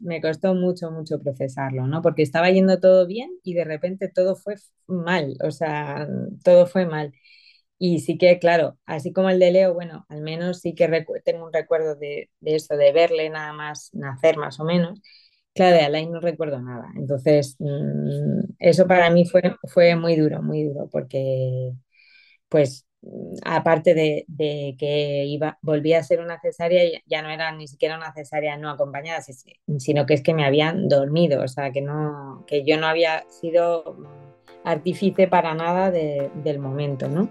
[0.00, 2.02] me costó mucho, mucho procesarlo, ¿no?
[2.02, 4.54] Porque estaba yendo todo bien y de repente todo fue
[4.86, 6.08] mal, o sea,
[6.44, 7.12] todo fue mal.
[7.78, 10.88] Y sí que, claro, así como el de Leo, bueno, al menos sí que
[11.24, 15.00] tengo un recuerdo de, eso, de verle nada más nacer más o menos.
[15.54, 16.88] Claro, de Alain no recuerdo nada.
[16.96, 21.72] Entonces, mmm, eso para mí fue, fue muy duro, muy duro, porque
[22.48, 22.86] pues
[23.44, 24.26] aparte de,
[24.78, 28.70] que iba, volvía a ser una cesárea, ya no era ni siquiera una cesárea no
[28.70, 29.22] acompañada,
[29.78, 33.24] sino que es que me habían dormido, o sea, que, no, que yo no había
[33.28, 33.96] sido
[34.64, 37.30] artífice para nada de, del momento, ¿no?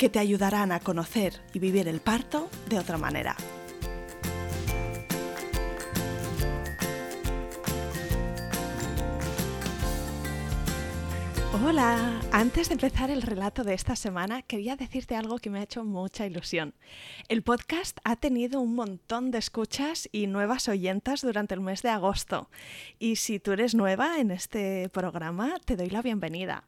[0.00, 3.36] que te ayudarán a conocer y vivir el parto de otra manera.
[11.52, 15.64] Hola, antes de empezar el relato de esta semana quería decirte algo que me ha
[15.64, 16.74] hecho mucha ilusión.
[17.28, 21.88] El podcast ha tenido un montón de escuchas y nuevas oyentas durante el mes de
[21.88, 22.48] agosto
[23.00, 26.62] y si tú eres nueva en este programa te doy la bienvenida.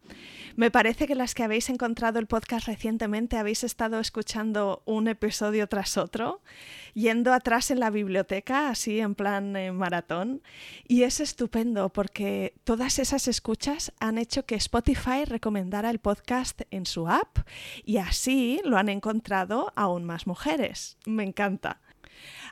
[0.56, 5.69] Me parece que las que habéis encontrado el podcast recientemente habéis estado escuchando un episodio
[5.69, 6.42] tras otro,
[6.94, 10.42] yendo atrás en la biblioteca, así en plan eh, maratón.
[10.86, 16.86] Y es estupendo porque todas esas escuchas han hecho que Spotify recomendara el podcast en
[16.86, 17.38] su app
[17.84, 20.98] y así lo han encontrado aún más mujeres.
[21.06, 21.80] Me encanta.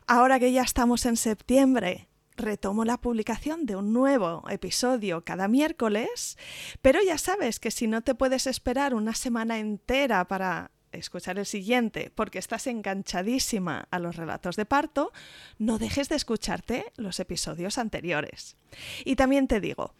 [0.06, 6.38] Ahora que ya estamos en septiembre, retomo la publicación de un nuevo episodio cada miércoles,
[6.82, 11.46] pero ya sabes que si no te puedes esperar una semana entera para escuchar el
[11.46, 15.12] siguiente porque estás enganchadísima a los relatos de parto,
[15.58, 18.56] no dejes de escucharte los episodios anteriores.
[19.04, 19.94] Y también te digo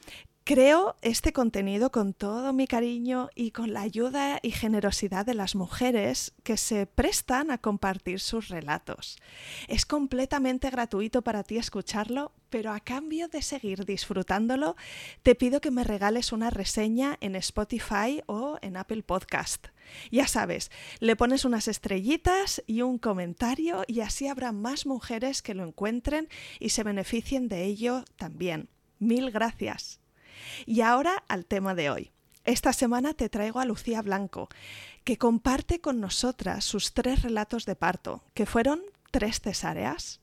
[0.50, 5.55] Creo este contenido con todo mi cariño y con la ayuda y generosidad de las
[5.55, 9.16] mujeres que se prestan a compartir sus relatos.
[9.69, 14.75] Es completamente gratuito para ti escucharlo, pero a cambio de seguir disfrutándolo,
[15.22, 19.69] te pido que me regales una reseña en Spotify o en Apple Podcast.
[20.10, 25.55] Ya sabes, le pones unas estrellitas y un comentario y así habrá más mujeres que
[25.55, 26.28] lo encuentren
[26.59, 28.69] y se beneficien de ello también.
[28.99, 30.00] Mil gracias.
[30.67, 32.12] Y ahora al tema de hoy.
[32.45, 34.49] Esta semana te traigo a Lucía Blanco,
[35.05, 38.81] que comparte con nosotras sus tres relatos de parto, que fueron
[39.11, 40.21] tres cesáreas.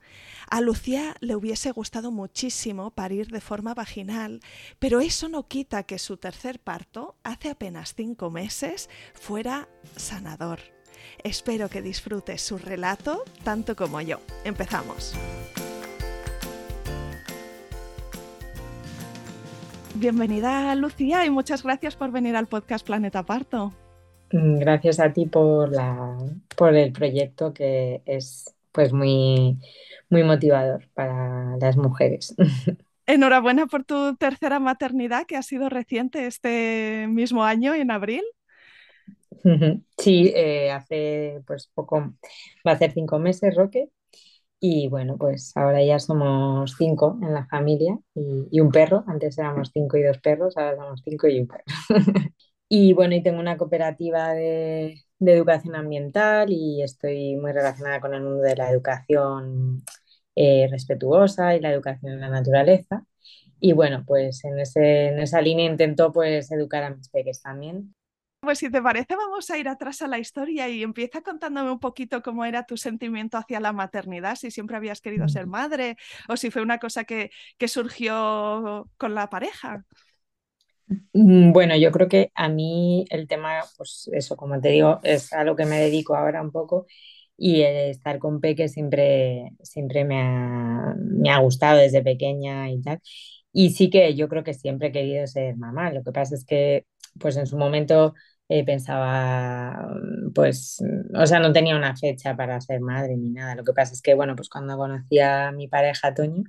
[0.49, 4.39] A Lucía le hubiese gustado muchísimo parir de forma vaginal,
[4.79, 10.59] pero eso no quita que su tercer parto, hace apenas cinco meses, fuera sanador.
[11.23, 14.21] Espero que disfrutes su relato tanto como yo.
[14.43, 15.13] Empezamos.
[19.99, 23.73] Bienvenida Lucía y muchas gracias por venir al podcast Planeta Parto.
[24.31, 26.15] Mm, gracias a ti por, la,
[26.55, 29.57] por el proyecto que es pues muy,
[30.09, 32.35] muy motivador para las mujeres.
[33.07, 38.23] Enhorabuena por tu tercera maternidad que ha sido reciente este mismo año, en abril.
[39.97, 42.13] Sí, eh, hace pues poco,
[42.67, 43.89] va a ser cinco meses, Roque,
[44.59, 49.03] y bueno, pues ahora ya somos cinco en la familia y, un perro.
[49.07, 51.63] Antes éramos cinco y dos perros, ahora somos cinco y un perro.
[52.69, 58.21] y bueno, y tengo una cooperativa de, educación ambiental y estoy muy relacionada con el
[58.23, 59.83] mundo de la educación
[60.35, 63.05] eh, respetuosa y la educación en la naturaleza.
[63.59, 67.95] Y bueno, pues en, ese, en esa línea intento pues educar a mis peques también
[68.39, 71.79] pues si te parece, vamos a ir atrás a la historia y empieza contándome un
[71.79, 75.97] poquito cómo era tu sentimiento hacia la maternidad, si siempre habías querido ser madre
[76.29, 79.85] o si fue una cosa que, que surgió con la pareja.
[81.13, 85.33] Mm, bueno, yo creo que a mí el tema, pues eso, como te digo, es
[85.33, 86.85] a lo que me dedico ahora un poco
[87.37, 92.99] y estar con Peque siempre, siempre me ha, me ha gustado desde pequeña y tal.
[93.51, 95.91] Y sí que yo creo que siempre he querido ser mamá.
[95.91, 96.85] Lo que pasa es que,
[97.19, 98.13] pues en su momento
[98.49, 99.89] eh, pensaba,
[100.33, 100.81] pues,
[101.15, 103.55] o sea, no tenía una fecha para ser madre ni nada.
[103.55, 106.43] Lo que pasa es que, bueno, pues cuando conocí a mi pareja, Toño,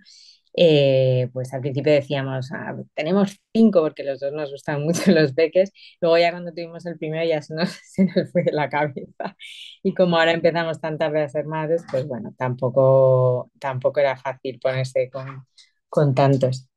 [0.57, 5.33] eh, pues al principio decíamos, ah, tenemos cinco porque los dos nos gustan mucho los
[5.33, 9.37] peques, luego ya cuando tuvimos el primero ya se nos, se nos fue la cabeza
[9.83, 14.59] y como ahora empezamos tan tarde a ser madres, pues bueno, tampoco, tampoco era fácil
[14.61, 15.47] ponerse con,
[15.89, 16.69] con tantos.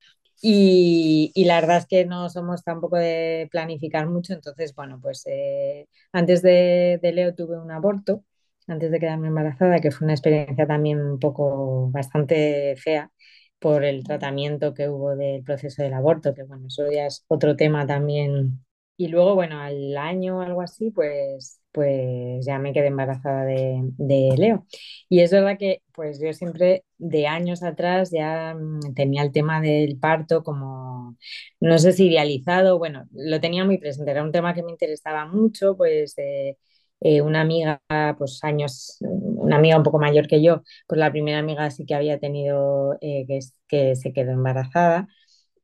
[0.43, 5.23] Y, y, la verdad es que no somos tampoco de planificar mucho, entonces, bueno, pues
[5.27, 8.23] eh, antes de, de, Leo tuve un aborto,
[8.67, 13.11] antes de quedarme embarazada, que fue una experiencia también un poco bastante fea
[13.59, 17.55] por el tratamiento que hubo del proceso del aborto, que bueno, eso ya es otro
[17.55, 18.65] tema también.
[18.97, 23.81] Y luego, bueno, al año o algo así, pues pues ya me quedé embarazada de,
[23.97, 24.65] de, Leo.
[25.09, 29.61] Y es verdad que pues yo siempre de años atrás ya mm, tenía el tema
[29.61, 31.17] del parto como,
[31.59, 35.25] no sé si idealizado, bueno, lo tenía muy presente, era un tema que me interesaba
[35.25, 36.57] mucho, pues eh,
[37.01, 37.81] eh, una amiga,
[38.17, 41.95] pues años, una amiga un poco mayor que yo, pues la primera amiga sí que
[41.95, 45.07] había tenido eh, que, que se quedó embarazada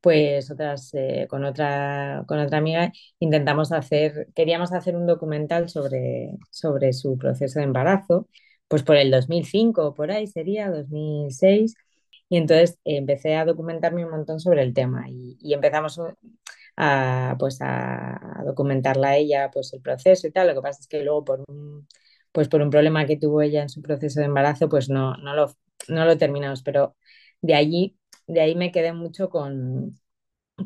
[0.00, 6.38] pues otras, eh, con, otra, con otra amiga intentamos hacer, queríamos hacer un documental sobre,
[6.50, 8.28] sobre su proceso de embarazo,
[8.68, 11.74] pues por el 2005 por ahí sería, 2006,
[12.28, 15.98] y entonces empecé a documentarme un montón sobre el tema y, y empezamos
[16.78, 20.88] a, pues a, documentarla a ella, pues el proceso y tal, lo que pasa es
[20.88, 21.86] que luego por un,
[22.32, 25.34] pues por un problema que tuvo ella en su proceso de embarazo, pues no, no,
[25.34, 25.52] lo,
[25.88, 26.96] no lo terminamos, pero
[27.42, 27.96] de allí
[28.28, 29.98] de ahí me quedé mucho con,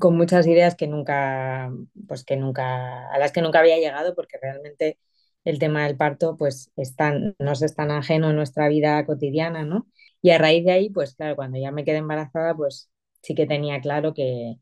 [0.00, 1.70] con muchas ideas que nunca,
[2.08, 4.98] pues que nunca, a las que nunca había llegado, porque realmente
[5.44, 9.88] el tema del parto, pues están, no es tan ajeno en nuestra vida cotidiana, ¿no?
[10.22, 12.90] Y a raíz de ahí, pues claro, cuando ya me quedé embarazada, pues
[13.22, 14.56] sí que tenía claro que,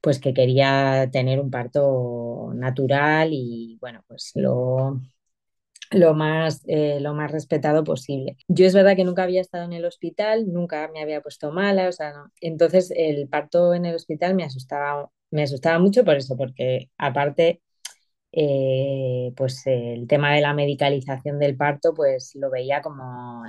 [0.00, 5.00] pues que quería tener un parto natural y bueno, pues lo,
[5.90, 8.36] lo más, eh, lo más respetado posible.
[8.48, 11.88] Yo es verdad que nunca había estado en el hospital, nunca me había puesto mala,
[11.88, 16.36] o sea, entonces el parto en el hospital me asustaba, me asustaba mucho por eso,
[16.36, 17.62] porque aparte,
[18.32, 23.44] eh, pues el tema de la medicalización del parto, pues lo veía como,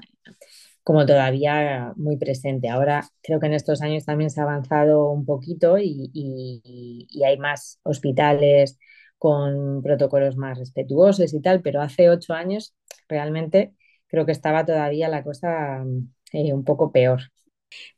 [0.83, 2.69] como todavía muy presente.
[2.69, 7.79] Ahora creo que en estos años también se ha avanzado un poquito y hay más
[7.83, 8.77] hospitales
[9.25, 12.75] con protocolos más respetuosos y tal, pero hace ocho años
[13.09, 13.73] realmente
[14.07, 15.83] creo que estaba todavía la cosa
[16.31, 17.21] eh, un poco peor.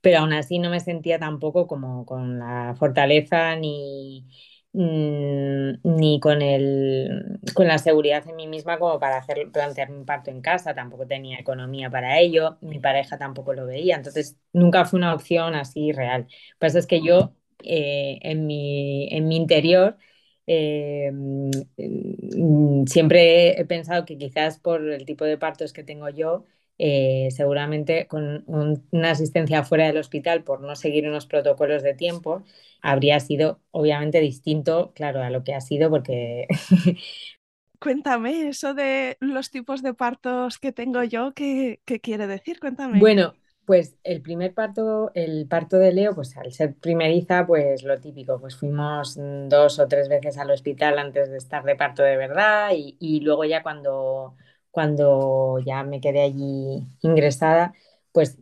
[0.01, 4.27] Pero aún así no me sentía tampoco como con la fortaleza ni,
[4.73, 10.05] mm, ni con, el, con la seguridad en mí misma como para hacer, plantearme un
[10.05, 14.85] parto en casa, tampoco tenía economía para ello, mi pareja tampoco lo veía, entonces nunca
[14.85, 16.23] fue una opción así real.
[16.23, 17.33] Lo que pasa es que yo
[17.63, 19.97] eh, en, mi, en mi interior
[20.47, 26.45] eh, mm, siempre he pensado que quizás por el tipo de partos que tengo yo,
[26.79, 32.43] eh, seguramente con una asistencia fuera del hospital por no seguir unos protocolos de tiempo,
[32.81, 36.47] habría sido obviamente distinto, claro, a lo que ha sido porque...
[37.79, 42.59] Cuéntame eso de los tipos de partos que tengo yo, ¿qué, qué quiere decir?
[42.59, 42.99] Cuéntame.
[42.99, 47.99] Bueno, pues el primer parto, el parto de Leo, pues al ser primeriza, pues lo
[47.99, 49.17] típico, pues fuimos
[49.49, 53.43] dos o tres veces al hospital antes de estar de parto de verdad y, luego
[53.43, 54.37] ya cuando,
[54.71, 57.73] cuando ya me quedé allí ingresada,
[58.13, 58.37] pues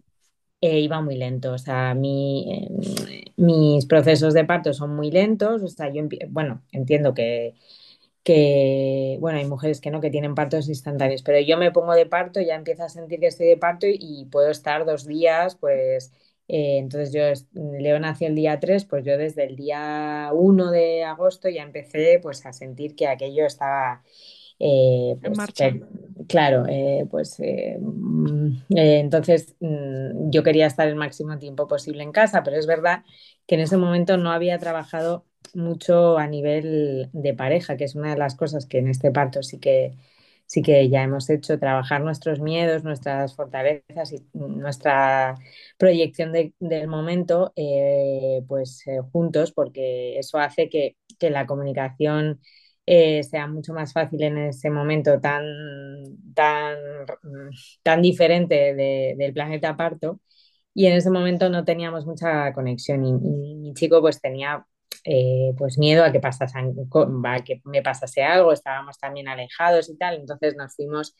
[0.61, 2.69] eh, iba muy lento, o sea, mi,
[3.09, 7.55] eh, mis procesos de parto son muy lentos, o sea, yo, bueno, entiendo que
[8.25, 12.07] que, bueno, hay mujeres que no, que tienen partos instantáneos, pero yo me pongo de
[12.07, 16.11] parto, ya empiezo a sentir que estoy de parto y, puedo estar dos días, pues,
[16.47, 17.21] eh, entonces yo,
[17.53, 22.19] Leo nació el día 3, pues yo desde el día 1 de agosto ya empecé,
[22.19, 24.01] pues, a sentir que aquello estaba...
[24.57, 25.69] Eh, pues, en marcha.
[26.27, 32.41] claro, eh, pues mm, entonces mm, yo quería estar el máximo tiempo posible en casa,
[32.41, 33.03] pero es verdad
[33.45, 38.11] que en ese momento no había trabajado mucho a nivel de pareja, que es una
[38.11, 39.93] de las cosas que en este parto sí que,
[40.45, 45.35] sí que ya hemos hecho, trabajar nuestros miedos, nuestras fortalezas y nuestra
[45.77, 52.39] proyección del momento, eh, pues eh, juntos, porque eso hace que, la comunicación
[52.85, 55.43] eh, sea mucho más fácil en ese momento tan,
[56.35, 56.77] tan,
[57.83, 60.19] tan diferente del planeta parto.
[60.73, 64.65] Y en ese momento no teníamos mucha conexión y mi chico pues tenía
[65.05, 69.97] eh, pues miedo a que, pasase, a que me pasase algo, estábamos también alejados y
[69.97, 71.15] tal, entonces nos fuimos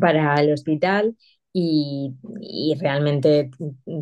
[0.00, 1.16] para el hospital
[1.52, 2.14] y,
[2.80, 3.50] realmente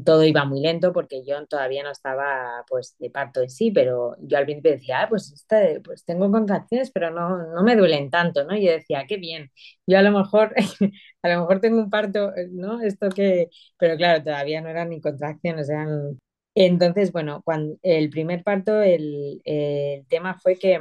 [0.04, 4.16] todo iba muy lento porque yo todavía no estaba pues de parto en sí, pero
[4.20, 5.46] yo al principio decía, ah, pues,
[5.84, 8.56] pues tengo contracciones, pero no, no me duelen tanto, ¿no?
[8.56, 9.50] Yo decía, qué bien,
[9.86, 10.54] yo a lo mejor,
[11.22, 12.80] a lo mejor tengo un parto, ¿no?
[12.82, 13.48] Esto que,
[13.78, 16.18] pero claro, todavía no eran ni contracciones, eran...
[16.54, 20.80] Entonces, bueno, cuando el primer parto, el, el tema fue que,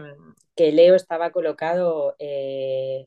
[0.56, 3.06] que Leo estaba colocado eh,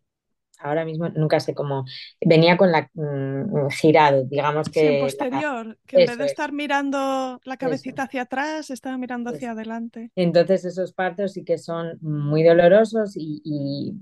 [0.61, 1.85] ahora mismo nunca sé cómo,
[2.25, 4.81] venía con la mm, girado, digamos que...
[4.81, 9.31] Sí, en posterior, que en vez de estar mirando la cabecita hacia atrás, estaba mirando
[9.31, 10.11] hacia adelante.
[10.17, 13.97] Entonces esos partos sí que son muy dolorosos y,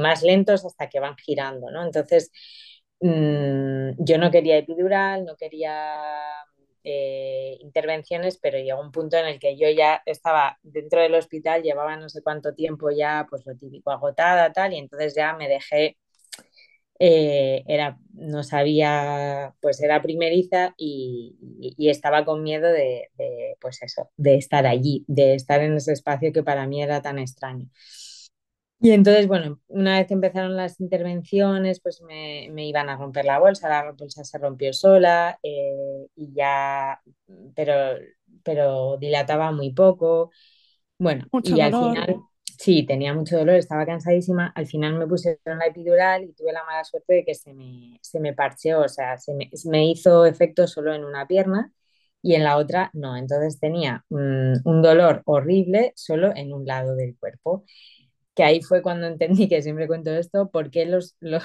[0.00, 1.84] más lentos hasta que van girando, ¿no?
[1.84, 2.30] Entonces
[3.00, 5.96] mm, yo no quería epidural, no quería
[6.84, 11.62] eh, intervenciones, pero llegó un punto en el que yo ya estaba dentro del hospital,
[11.62, 15.48] llevaba no sé cuánto tiempo ya, pues lo típico, agotada, tal, y entonces ya me
[15.48, 15.96] dejé,
[16.98, 21.36] eh, era, no sabía, pues era primeriza y,
[21.88, 23.10] estaba con miedo de,
[23.60, 27.18] pues eso, de estar allí, de estar en ese espacio que para mí era tan
[27.18, 27.68] extraño.
[28.84, 33.38] Y entonces, bueno, una vez que empezaron las intervenciones, pues me, iban a romper la
[33.38, 37.00] bolsa, la bolsa se rompió sola eh, y ya,
[37.54, 37.96] pero,
[38.42, 40.32] pero dilataba muy poco.
[40.98, 42.22] Bueno, y al final,
[42.58, 44.52] sí, tenía mucho dolor, estaba cansadísima.
[44.56, 48.00] Al final me pusieron la epidural y tuve la mala suerte de que se me,
[48.02, 51.72] se me parcheó, o sea, se me, hizo efecto solo en una pierna
[52.20, 53.16] y en la otra no.
[53.16, 57.64] Entonces tenía mm, un dolor horrible solo en un lado del cuerpo
[58.34, 61.44] que ahí fue cuando entendí que siempre cuento esto, por qué los, los,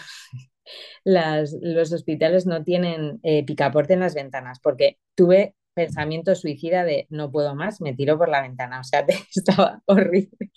[1.06, 7.32] los hospitales no tienen eh, picaporte en las ventanas, porque tuve pensamiento suicida de no
[7.32, 10.52] puedo más, me tiro por la ventana, o sea, estaba horrible.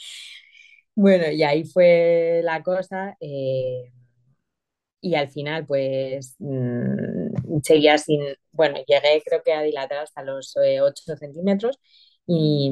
[0.94, 3.16] Bueno, y ahí fue la cosa.
[3.20, 3.90] Eh,
[5.00, 8.20] y al final, pues mm, seguía sin,
[8.52, 11.78] bueno, llegué creo que a dilatar hasta los 8 eh, centímetros
[12.26, 12.70] y...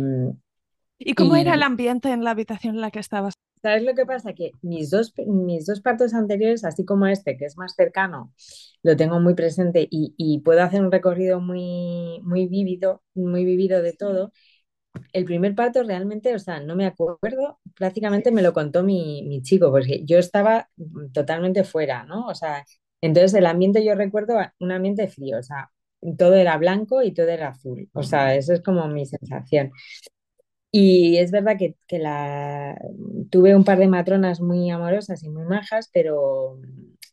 [1.00, 3.34] ¿Y cómo era el ambiente en la habitación en la que estabas?
[3.62, 4.32] ¿Sabes lo que pasa?
[4.34, 8.32] Que mis dos, mis dos partos anteriores, así como este, que es más cercano,
[8.82, 13.92] lo tengo muy presente y, puedo hacer un recorrido muy, muy vívido, muy vivido de
[13.92, 14.32] todo.
[15.12, 19.42] El primer parto realmente, o sea, no me acuerdo, prácticamente me lo contó mi, mi
[19.42, 20.68] chico, porque yo estaba
[21.12, 22.26] totalmente fuera, ¿no?
[22.26, 22.64] O sea,
[23.00, 25.70] entonces el ambiente yo recuerdo un ambiente frío, o sea,
[26.18, 29.72] todo era blanco y todo era azul, o sea, eso es como mi sensación.
[30.70, 32.78] Y es verdad que, la,
[33.30, 36.60] tuve un par de matronas muy amorosas y muy majas, pero,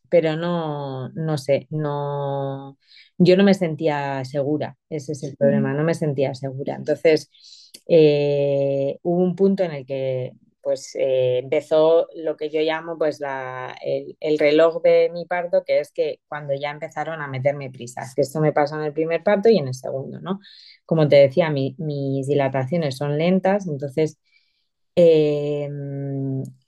[0.09, 2.77] pero no, no sé, no,
[3.17, 6.75] yo no me sentía segura, ese es el problema, no me sentía segura.
[6.75, 7.31] Entonces,
[7.87, 10.33] eh, hubo un punto en el que
[10.65, 15.79] pues eh, empezó lo que yo llamo pues la, el, reloj de mi parto, que
[15.79, 19.23] es que cuando ya empezaron a meterme prisas, que esto me pasó en el primer
[19.23, 20.39] parto y en el segundo, ¿no?
[20.83, 24.17] Como te decía, mis dilataciones son lentas, entonces
[24.95, 25.69] eh,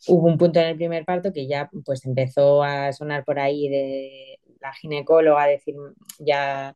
[0.07, 3.67] hubo un punto en el primer parto que ya pues empezó a sonar por ahí
[3.67, 5.75] de la ginecóloga a decir
[6.19, 6.75] ya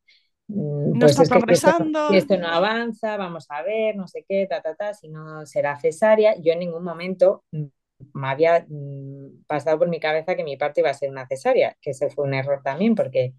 [0.53, 2.09] Mm, pues está progresando.
[2.09, 5.45] si esto no avanza, vamos a ver, no sé qué, ta, ta, ta, si no
[5.45, 6.35] será cesárea.
[6.39, 10.89] Yo en ningún momento me había mm, pasado por mi cabeza que mi parte iba
[10.89, 13.33] a ser una cesárea, que ese fue un error también, porque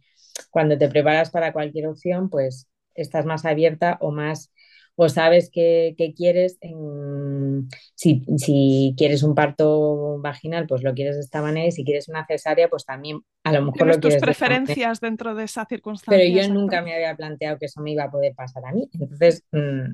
[0.50, 4.52] cuando te preparas para cualquier opción, pues estás más abierta o más
[4.96, 6.58] o sabes qué, quieres.
[7.94, 12.26] si, quieres un parto vaginal, pues lo quieres de esta manera y si quieres una
[12.26, 14.00] cesárea, pues también a lo mejor lo quieres.
[14.00, 16.22] tus preferencias dentro de esa circunstancia.
[16.22, 18.88] Pero yo nunca me había planteado que eso me iba a poder pasar a mí.
[18.92, 19.92] Entonces, mm,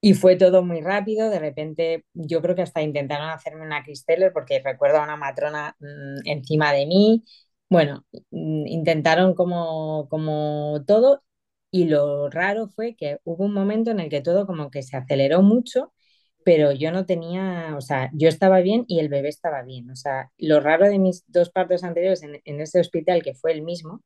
[0.00, 1.28] y fue todo muy rápido.
[1.28, 5.76] De repente, yo creo que hasta intentaron hacerme una Cristeller porque recuerdo a una matrona
[5.80, 7.24] mm, encima de mí.
[7.68, 11.22] Bueno, mm, intentaron como, como todo
[11.70, 14.96] y lo raro fue que hubo un momento en el que todo como que se
[14.96, 15.92] aceleró mucho,
[16.44, 19.90] pero yo no tenía, o sea, yo estaba bien y el bebé estaba bien.
[19.90, 23.60] O sea, lo raro de mis dos partos anteriores en, ese hospital, que fue el
[23.60, 24.02] mismo,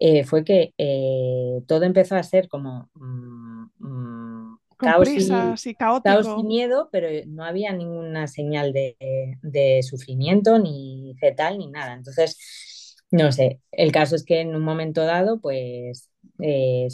[0.00, 6.42] eh, fue que eh, todo empezó a ser como mm, mm, caos, y, caos, y,
[6.42, 8.96] miedo, pero no había ninguna señal de,
[9.42, 11.94] de sufrimiento, ni fetal, ni nada.
[11.94, 16.10] Entonces, no sé, el caso es que en un momento dado, pues
[16.44, 16.88] eh,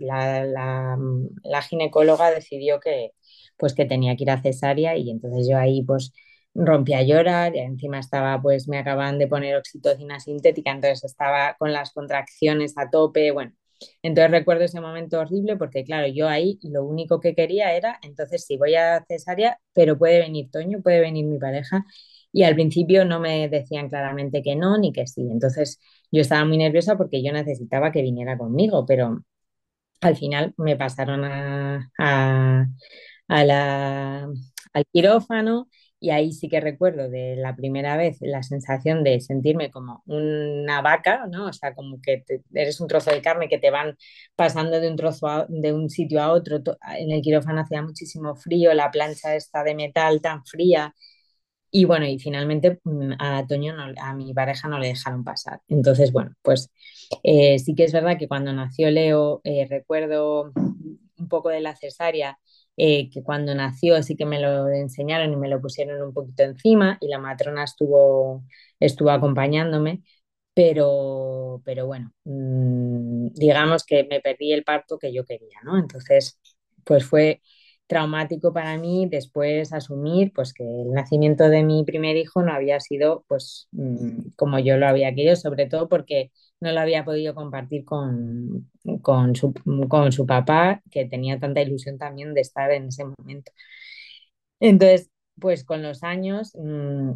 [0.00, 3.12] la, ginecóloga decidió que,
[3.58, 6.12] pues, que tenía que ir a cesárea y entonces yo ahí pues
[6.54, 11.56] rompí a llorar y encima estaba pues me acaban de poner oxitocina sintética, entonces estaba
[11.58, 13.52] con las contracciones a tope, bueno.
[14.02, 18.44] Entonces recuerdo ese momento horrible porque claro, yo ahí lo único que quería era, entonces
[18.46, 21.84] si voy a cesárea, pero puede venir Toño, puede venir mi pareja
[22.32, 25.22] y al principio no me decían claramente que no ni que sí.
[25.30, 25.78] Entonces
[26.14, 29.22] yo estaba muy nerviosa porque yo necesitaba que viniera conmigo, pero
[30.00, 32.66] al final me pasaron a, a,
[33.28, 34.24] a la,
[34.72, 35.68] al quirófano
[36.00, 40.82] y ahí sí que recuerdo de la primera vez la sensación de sentirme como una
[40.82, 41.46] vaca, ¿no?
[41.48, 43.96] O sea, como que eres un trozo de carne que te van
[44.36, 46.58] pasando de un trozo a, de un sitio a otro.
[46.98, 50.94] En el quirófano hacía muchísimo frío, la plancha está de metal tan fría.
[51.76, 55.60] Y bueno, y finalmente mm, a Toño, no, a mi pareja no le dejaron pasar.
[55.68, 56.70] Entonces, bueno, pues
[57.24, 61.74] eh, sí que es verdad que cuando nació Leo, eh, recuerdo un poco de la
[61.76, 62.38] cesárea
[62.76, 66.44] eh, que cuando nació sí que me lo enseñaron y me lo pusieron un poquito
[66.44, 68.44] encima y la matrona estuvo,
[68.78, 70.02] estuvo acompañándome,
[70.54, 75.76] pero, pero bueno, mmm, digamos que me perdí el parto que yo quería, ¿no?
[75.78, 76.38] Entonces,
[76.84, 77.40] pues fue
[77.86, 82.80] traumático para mí después asumir pues que el nacimiento de mi primer hijo no había
[82.80, 87.34] sido pues mmm, como yo lo había querido, sobre todo porque no lo había podido
[87.34, 88.70] compartir con,
[89.02, 89.52] con, su,
[89.88, 93.52] con su papá, que tenía tanta ilusión también de estar en ese momento.
[94.60, 95.10] Entonces,
[95.40, 97.12] pues con los años, mmm,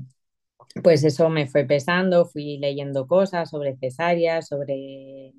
[0.82, 5.32] pues eso me fue pesando, fui leyendo cosas sobre cesáreas, sobre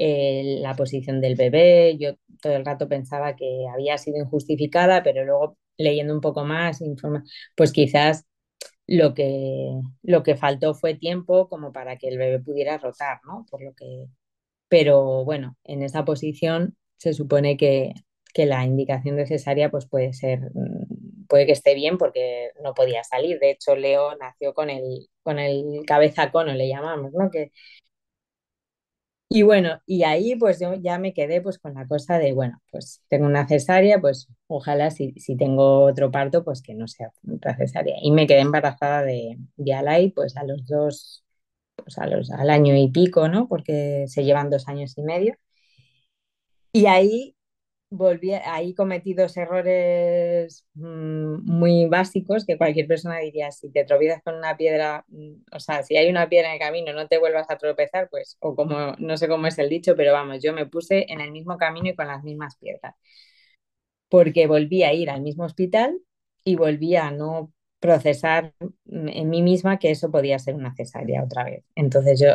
[0.00, 1.96] la posición del bebé.
[1.98, 6.80] Yo todo el rato pensaba que había sido injustificada, pero luego leyendo un poco más,
[6.80, 7.24] informa,
[7.56, 8.26] pues quizás
[8.86, 13.46] lo que, lo que faltó fue tiempo como para que el bebé pudiera rotar, ¿no?
[13.50, 14.06] Por lo que...
[14.68, 17.94] Pero bueno, en esa posición se supone que,
[18.34, 20.40] que la indicación de cesárea pues puede ser,
[21.28, 23.38] puede que esté bien porque no podía salir.
[23.38, 27.30] De hecho, Leo nació con el, con el cabeza cono, le llamamos, ¿no?
[27.30, 27.52] Que,
[29.30, 32.60] y bueno, y ahí pues yo ya me quedé pues con la cosa de, bueno,
[32.72, 37.12] pues tengo una cesárea, pues ojalá si, si tengo otro parto, pues que no sea
[37.32, 37.96] otra cesárea.
[38.02, 41.24] Y me quedé embarazada de, de Alay pues a los dos,
[41.76, 43.48] pues a los, al año y pico, ¿no?
[43.48, 45.36] Porque se llevan dos años y medio.
[46.72, 47.36] Y ahí
[47.90, 54.22] volví, ahí cometí dos errores mmm, muy básicos que cualquier persona diría, si te tropiezas
[54.22, 57.18] con una piedra, mmm, o sea, si hay una piedra en el camino, no te
[57.18, 60.52] vuelvas a tropezar, pues, o como, no sé cómo es el dicho, pero vamos, yo
[60.52, 62.94] me puse en el mismo camino y con las mismas piedras,
[64.08, 65.98] porque volví a ir al mismo hospital
[66.44, 68.54] y volví a no procesar
[68.86, 71.64] en mí misma que eso podía ser una cesárea otra vez.
[71.74, 72.28] Entonces yo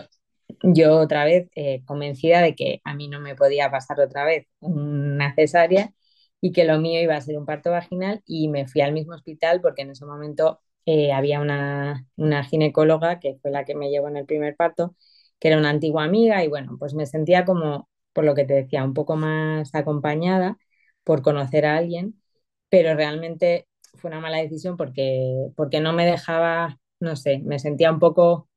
[0.64, 4.48] yo otra vez eh, convencida de que a mí no me podía pasar otra vez
[4.60, 5.94] una cesárea
[6.42, 9.16] y que lo mío iba a ser un parto vaginal y me fui al mismo
[9.16, 13.90] hospital porque en ese momento eh, había una, una, ginecóloga que fue la que me
[13.90, 14.96] llevó en el primer parto,
[15.40, 18.54] que era una antigua amiga y bueno, pues me sentía como, por lo que te
[18.54, 20.58] decía, un poco más acompañada
[21.04, 22.22] por conocer a alguien,
[22.70, 27.92] pero realmente fue una mala decisión porque, porque no me dejaba, no sé, me sentía
[27.92, 28.50] un poco...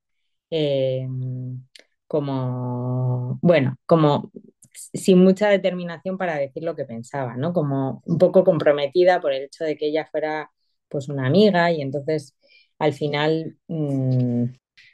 [0.51, 1.07] Eh,
[2.09, 4.33] como, bueno, como
[4.73, 7.53] sin mucha determinación para decir lo que pensaba, ¿no?
[7.53, 10.51] Como un poco comprometida por el hecho de que ella fuera
[10.89, 12.37] pues una amiga y entonces
[12.79, 13.57] al final...
[13.69, 14.45] Mmm...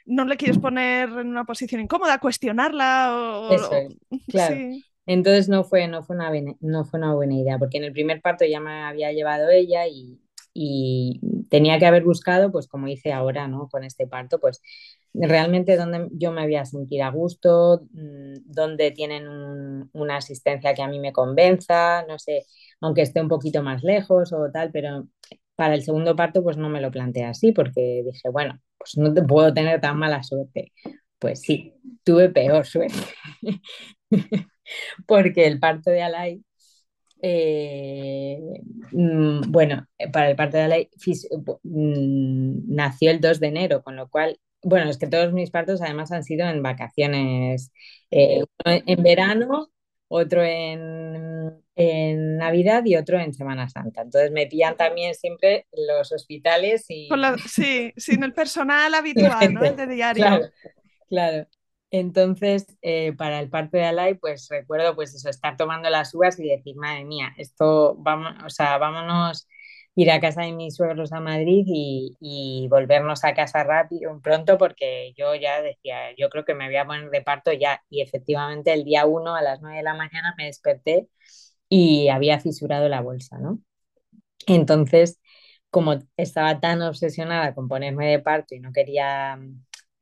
[0.07, 3.51] No le quieres poner en una posición incómoda, cuestionarla o...
[3.51, 3.95] Eso es,
[4.27, 4.55] claro.
[4.55, 4.83] Sí.
[5.07, 8.21] Entonces no fue, no, fue una, no fue una buena idea, porque en el primer
[8.21, 10.19] parto ya me había llevado ella y,
[10.53, 13.67] y tenía que haber buscado, pues como hice ahora, ¿no?
[13.67, 14.61] Con este parto, pues
[15.21, 20.73] realmente donde yo me voy a sentir a gusto, mm, donde tienen un, una asistencia
[20.73, 22.45] que a mí me convenza, no sé,
[22.81, 25.07] aunque esté un poquito más lejos o tal, pero
[25.55, 29.13] para el segundo parto pues no me lo planteé así porque dije, bueno, pues no
[29.13, 30.73] te puedo tener tan mala suerte.
[31.19, 31.73] Pues sí,
[32.03, 32.97] tuve peor suerte.
[35.07, 36.43] porque el parto de Alay,
[37.21, 38.39] eh,
[38.91, 40.89] mm, bueno, para el parto de Alay
[41.63, 45.79] mm, nació el 2 de enero, con lo cual bueno, es que todos mis partos
[45.79, 47.71] además han sido en vacaciones,
[48.09, 49.69] eh, uno en verano,
[50.07, 54.01] otro en, en, Navidad y otro en Semana Santa.
[54.01, 57.09] Entonces me pillan también siempre los hospitales y...
[57.15, 59.63] La, sí, sin el personal habitual, ¿no?
[59.63, 60.25] El de diario.
[60.25, 60.45] Claro,
[61.09, 61.47] claro.
[61.91, 66.39] Entonces, eh, para el parto de Alay, pues recuerdo pues eso, estar tomando las uvas
[66.39, 69.47] y decir, madre mía, esto, vamos, o sea, vámonos
[69.95, 74.57] ir a casa de mis suegros a Madrid y, y, volvernos a casa rápido, pronto,
[74.57, 77.81] porque yo ya decía, yo creo que me voy a poner de parto ya.
[77.89, 81.07] Y efectivamente el día 1 a las 9 de la mañana me desperté
[81.69, 83.59] y había fisurado la bolsa, ¿no?
[84.47, 85.19] Entonces,
[85.69, 89.39] como estaba tan obsesionada con ponerme de parto y no quería,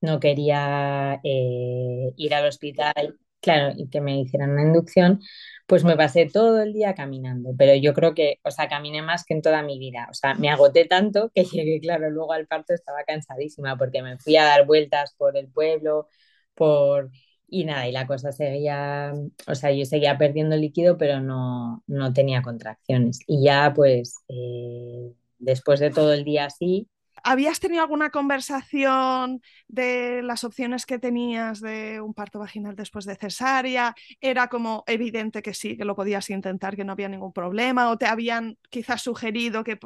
[0.01, 5.21] no quería eh, ir al hospital, claro, y que me hicieran una inducción,
[5.65, 9.23] pues me pasé todo el día caminando, pero yo creo que, o sea, caminé más
[9.25, 12.47] que en toda mi vida, o sea, me agoté tanto que llegué, claro, luego al
[12.47, 16.07] parto estaba cansadísima porque me fui a dar vueltas por el pueblo,
[16.55, 17.11] por,
[17.47, 19.13] y nada, y la cosa seguía,
[19.47, 23.19] o sea, yo seguía perdiendo líquido, pero no, no tenía contracciones.
[23.27, 26.89] Y ya pues eh, después de todo el día así,
[27.25, 33.15] ¿Habías tenido alguna conversación de las opciones que tenías de un parto vaginal después de
[33.15, 33.95] cesárea?
[34.19, 37.89] ¿Era como evidente que sí, que lo podías intentar, que no había ningún problema?
[37.91, 39.77] ¿O te habían quizás sugerido que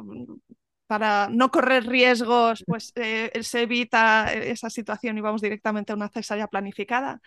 [0.86, 6.08] para no correr riesgos, pues eh, se evita esa situación y vamos directamente a una
[6.08, 7.20] cesárea planificada?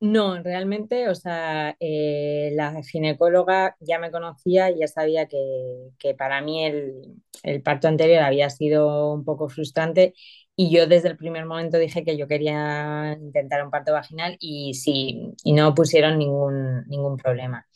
[0.00, 6.40] No, realmente, o sea, eh, la ginecóloga ya me conocía y ya sabía que, para
[6.40, 10.14] mí el, parto anterior había sido un poco frustrante
[10.56, 14.72] y yo desde el primer momento dije que yo quería intentar un parto vaginal y
[14.74, 17.66] sí, y no pusieron ningún, ningún problema.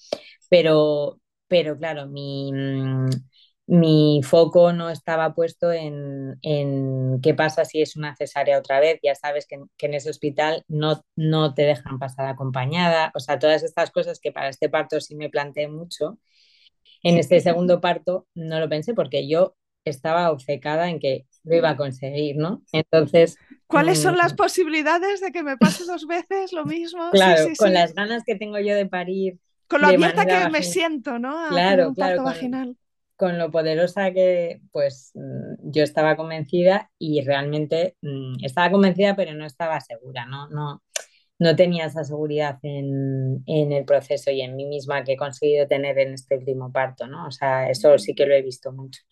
[0.49, 2.53] Pero, pero claro, mi,
[3.67, 6.39] mi foco no estaba puesto en,
[7.23, 9.01] qué pasa si es una cesárea otra vez.
[9.03, 13.11] Ya sabes que, en ese hospital no, no te dejan pasar acompañada.
[13.15, 16.19] O sea, todas estas cosas que para este parto sí me planteé mucho.
[17.03, 21.71] En este segundo parto no lo pensé porque yo estaba obcecada en que lo iba
[21.71, 22.63] a conseguir, ¿no?
[22.73, 23.37] Entonces...
[23.67, 27.11] ¿Cuáles son las mm, posibilidades de que me pase dos veces lo mismo?
[27.11, 29.39] Claro, con las ganas que tengo yo de parir.
[29.69, 31.49] Con lo abierta que me siento, ¿no?
[31.49, 32.25] claro, un claro.
[32.25, 32.77] vaginal
[33.17, 39.35] con lo poderosa que pues mm, yo estaba convencida y realmente mm, estaba convencida pero
[39.35, 40.83] no estaba segura, no, no,
[41.39, 45.99] no tenía esa seguridad en, el proceso y en mí misma que he conseguido tener
[45.99, 47.27] en este último parto, ¿no?
[47.27, 49.03] O sea, eso sí que lo he visto mucho.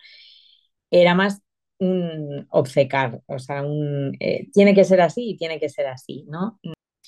[0.90, 1.40] Era más
[1.78, 6.24] un obcecar, o sea, un, eh, tiene que ser así y tiene que ser así,
[6.28, 6.60] ¿no?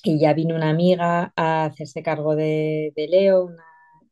[0.03, 3.63] Y ya vino una amiga a hacerse cargo de, de Leo, una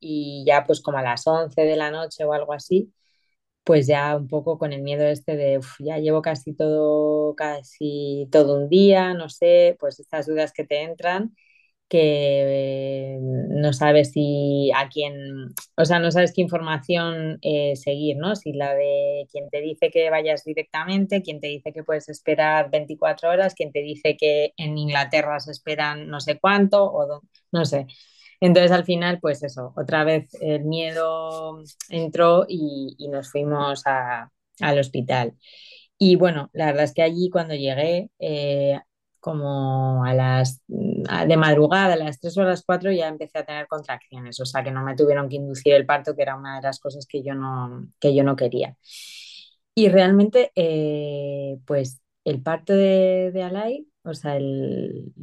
[0.04, 2.94] y ya pues como a las 11 de la noche o algo así,
[3.64, 8.58] pues ya un poco con el miedo este de, ya llevo casi todo, casi todo
[8.58, 11.34] un día, no sé, pues estas dudas que te entran
[11.90, 18.36] que no sabes si a quién, o sea, no sabes qué información eh, seguir, ¿no?
[18.36, 22.72] Si la de quien te dice que vayas directamente, quien te dice que puedes esperar
[22.72, 27.66] 24 horas, quien te dice que en Inglaterra se esperan no sé cuánto, o no
[27.66, 27.86] sé.
[28.44, 35.34] Entonces al final, pues eso, otra vez el miedo entró y, nos fuimos al hospital.
[35.98, 38.82] Y bueno, la verdad es que allí cuando llegué, eh,
[39.22, 43.46] como a las de madrugada, a las 3 o a las 4 ya empecé a
[43.46, 46.58] tener contracciones, o sea que no me tuvieron que inducir el parto, que era una
[46.58, 48.76] de las cosas que yo no, que yo no quería.
[49.74, 55.14] Y realmente, eh, pues el parto de, de Alay, o sea, el,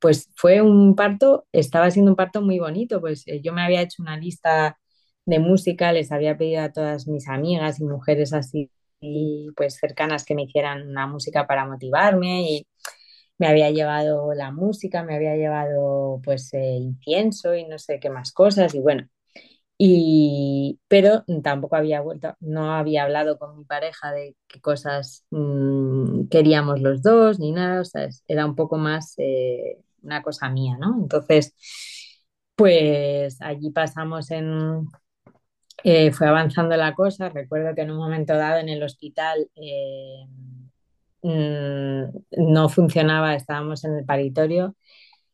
[0.00, 3.82] pues fue un parto, estaba siendo un parto muy bonito, pues eh, yo me había
[3.82, 4.78] hecho una lista
[5.26, 8.70] de música, les había pedido a todas mis amigas y mujeres así
[9.56, 12.66] pues cercanas que me hicieran una música para motivarme y
[13.38, 18.10] me había llevado la música, me había llevado pues eh, incienso y no sé qué
[18.10, 19.08] más cosas y bueno,
[19.78, 26.28] y, pero tampoco había vuelto, no había hablado con mi pareja de qué cosas mm,
[26.30, 30.76] queríamos los dos ni nada, o sea, era un poco más eh, una cosa mía,
[30.80, 30.96] ¿no?
[31.00, 31.54] Entonces,
[32.56, 34.88] pues allí pasamos en...
[35.84, 40.26] Eh, fue avanzando la cosa, recuerdo que en un momento dado en el hospital eh,
[41.22, 42.02] mm,
[42.50, 44.74] no funcionaba, estábamos en el paritorio,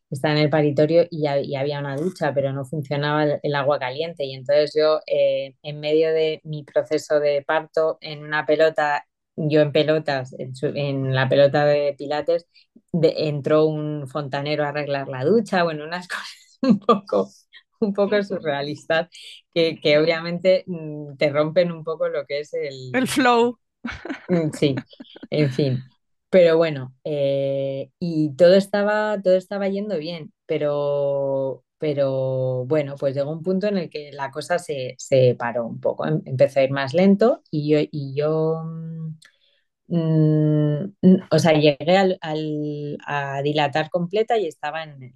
[0.09, 4.25] estaba en el paritorio y, había una ducha, pero no funcionaba el, agua caliente.
[4.25, 9.61] Y entonces yo, eh, en medio de mi proceso de parto, en una pelota yo
[9.61, 12.47] en pelotas, en, la pelota de Pilates,
[12.93, 17.29] entró un fontanero a arreglar la ducha, bueno, unas cosas un poco,
[17.79, 19.09] un poco surrealistas
[19.53, 22.91] que, que obviamente mm, te rompen un poco lo que es el...
[22.93, 23.59] El flow.
[24.29, 24.75] Mm, sí,
[25.29, 25.83] en fin.
[26.29, 33.31] Pero bueno, eh, y todo estaba, todo estaba yendo bien, pero, pero bueno, pues llegó
[33.31, 36.63] un punto en el que la cosa se, se paró un poco, em, empezó a
[36.63, 38.63] ir más lento y yo, y yo
[39.87, 40.85] mm,
[41.31, 42.17] o sea, llegué al,
[43.05, 45.13] a dilatar completa y estaba en,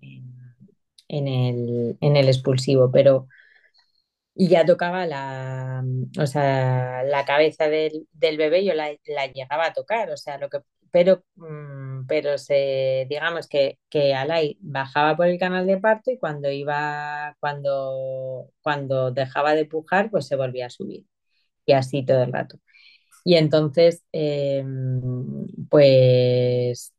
[1.08, 3.28] en, el, en, el, expulsivo, pero
[4.36, 5.84] y ya tocaba la,
[6.20, 10.38] o sea, la cabeza del, del bebé, yo la, la, llegaba a tocar, o sea,
[10.38, 10.60] lo que
[10.92, 11.69] pero, mm,
[12.10, 17.36] pero se, digamos que, que Alay bajaba por el canal de parto y cuando iba,
[17.40, 21.06] cuando, cuando dejaba de pujar, pues se volvía a subir.
[21.66, 22.60] Y así todo el rato.
[23.26, 26.94] Y entonces, em, pues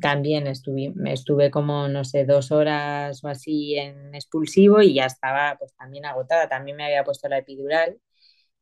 [0.00, 5.56] también estuve, estuve como, no sé, dos horas o así en expulsivo y ya estaba
[5.58, 6.48] pues también agotada.
[6.48, 7.98] También me había puesto la epidural,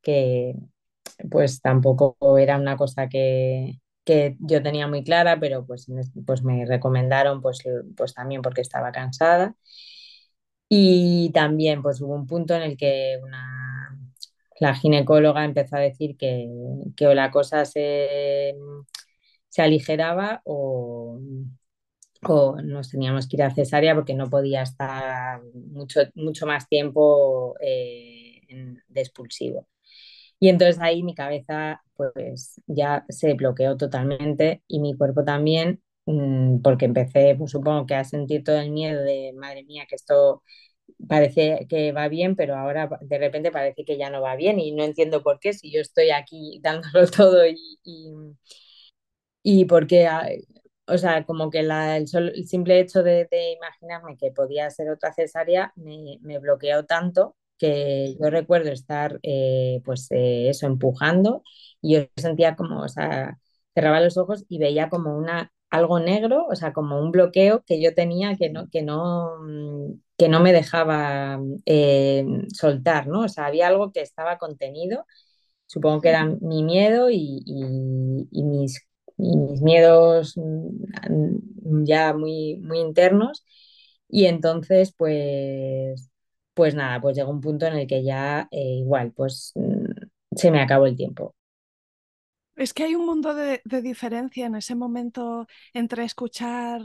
[0.03, 0.55] que
[1.31, 3.81] pues tampoco era una cosa que,
[4.15, 5.87] que yo tenía muy clara, pero pues,
[6.27, 7.61] pues me recomendaron pues,
[7.97, 9.55] pues también porque estaba cansada.
[10.71, 13.19] Y también pues hubo un punto en el que
[14.61, 16.49] la ginecóloga empezó a decir que,
[16.97, 18.55] que o la cosa se,
[19.49, 21.19] se aligeraba o,
[22.29, 27.55] o nos teníamos que ir a cesárea porque no podía estar mucho, mucho más tiempo
[27.61, 28.43] eh,
[28.89, 29.67] de expulsivo.
[30.41, 36.61] Y entonces ahí mi cabeza pues ya se bloqueó totalmente y mi cuerpo también, mmm,
[36.63, 40.43] porque empecé, pues supongo que a sentir todo el miedo de, madre mía, que esto
[41.09, 44.73] parece que va bien, pero ahora de repente parece que ya no va bien y
[44.73, 48.13] no entiendo por qué, si yo estoy aquí dándolo todo y, y,
[49.43, 50.09] y porque
[50.87, 54.71] o sea, como que la, el, sol, el, simple hecho de, de, imaginarme que podía
[54.71, 60.67] ser otra cesárea me, me bloqueó tanto que yo recuerdo estar, eh, pues eh, eso,
[60.69, 61.45] empujando
[61.83, 63.39] y yo sentía como, o sea,
[63.75, 67.83] cerraba los ojos y veía como una, algo negro, o sea, como un bloqueo que
[67.83, 69.39] yo tenía que no, que no,
[70.19, 73.23] que no me dejaba eh, soltar, ¿no?
[73.23, 75.07] O sea, había algo que estaba contenido,
[75.67, 78.83] supongo que era mi miedo y, y, y mis
[79.19, 83.45] y mis miedos mm, ya muy, muy internos.
[84.09, 86.10] Y entonces, pues,
[86.61, 90.51] pues nada, pues llegó un punto en el que ya eh, igual, pues mm, se
[90.51, 91.35] me acabó el tiempo.
[92.55, 96.83] Es que hay un mundo de, diferencia en ese momento entre escuchar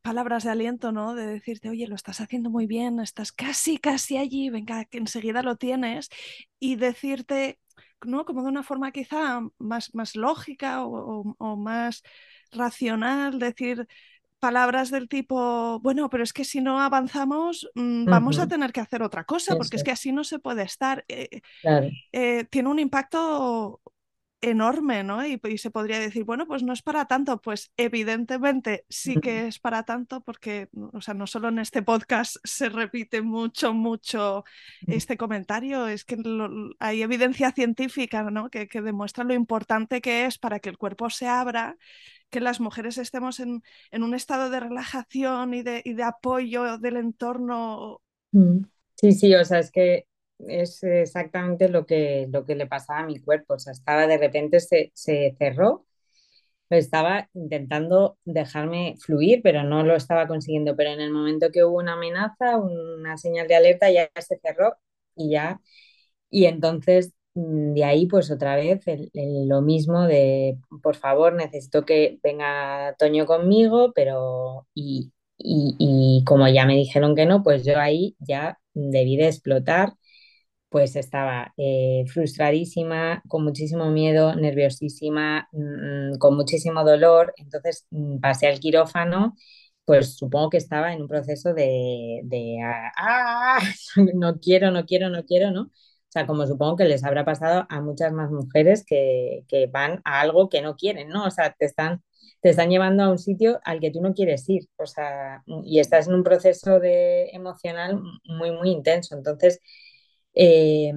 [0.00, 1.16] palabras de aliento, ¿no?
[1.16, 5.42] De decirte, oye, lo estás haciendo muy bien, estás casi, casi allí, venga, que enseguida
[5.42, 6.08] lo tienes,
[6.60, 7.58] y decirte,
[8.04, 8.24] ¿no?
[8.24, 12.04] Como de una forma quizá más, más lógica o más
[12.52, 13.88] racional, decir
[14.38, 18.44] palabras del tipo, bueno, pero es que si no avanzamos mmm, vamos uh -huh.
[18.44, 19.58] a tener que hacer otra cosa, Eso.
[19.58, 21.04] porque es que así no se puede estar.
[21.08, 21.88] Eh, claro.
[22.12, 23.80] eh, tiene un impacto
[24.40, 25.26] enorme, ¿no?
[25.26, 29.46] Y, y, se podría decir, bueno, pues no es para tanto, pues evidentemente sí que
[29.46, 34.44] es para tanto porque, o sea, no solo en este podcast se repite mucho, mucho
[34.86, 38.50] este comentario, es que lo, hay evidencia científica, ¿no?
[38.50, 41.76] Que, que, demuestra lo importante que es para que el cuerpo se abra,
[42.30, 46.78] que las mujeres estemos en, en un estado de relajación y de, y de apoyo
[46.78, 48.00] del entorno.
[48.94, 50.06] Sí, sí, o sea, es que
[50.38, 53.54] es exactamente lo que, lo que le pasaba a mi cuerpo.
[53.54, 55.86] O sea, estaba de repente se, se cerró,
[56.70, 60.76] estaba intentando dejarme fluir, pero no lo estaba consiguiendo.
[60.76, 64.76] Pero en el momento que hubo una amenaza, una señal de alerta, ya se cerró
[65.16, 65.60] y ya.
[66.30, 68.80] Y entonces mm, de ahí, pues otra vez
[69.14, 76.48] lo mismo de, por favor, necesito que venga Toño conmigo, pero y, y, y como
[76.48, 79.94] ya me dijeron que no, pues yo ahí ya debí de explotar
[80.68, 87.32] pues estaba eh, frustradísima, con muchísimo miedo, nerviosísima, mmm, con muchísimo dolor.
[87.36, 87.86] Entonces
[88.20, 89.34] pasé al quirófano,
[89.84, 92.58] pues supongo que estaba en un proceso de, de
[92.98, 93.58] ah,
[94.14, 95.70] no quiero, no quiero, no quiero, ¿no?
[96.16, 100.22] Sea, como supongo que les habrá pasado a muchas más mujeres que, que van a
[100.22, 101.26] algo que no quieren, ¿no?
[101.26, 102.02] O sea, te están,
[102.40, 105.78] te están llevando a un sitio al que tú no quieres ir, o sea, y
[105.78, 109.14] estás en un proceso de, emocional muy, muy intenso.
[109.14, 109.60] Entonces,
[110.34, 110.90] eh,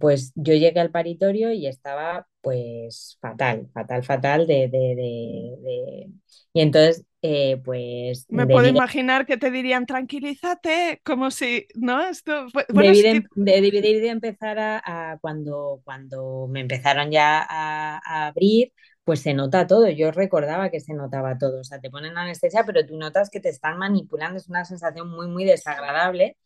[0.00, 6.08] pues yo llegué al paritorio y estaba pues fatal, fatal, fatal de, de, de...
[6.54, 8.26] Y entonces, eh, pues...
[8.28, 12.02] Me puedo imaginar que te dirían, tranquilízate, como si, ¿no?
[12.02, 17.46] Esto, bueno, debí, de, de, debí de empezar a, a, cuando, cuando me empezaron ya
[17.48, 18.72] a, a, abrir,
[19.04, 19.88] pues se nota todo.
[19.88, 21.60] Yo recordaba que se notaba todo.
[21.60, 24.38] O sea, te ponen anestesia, pero tú notas que te están manipulando.
[24.38, 26.36] Es una sensación muy, muy desagradable.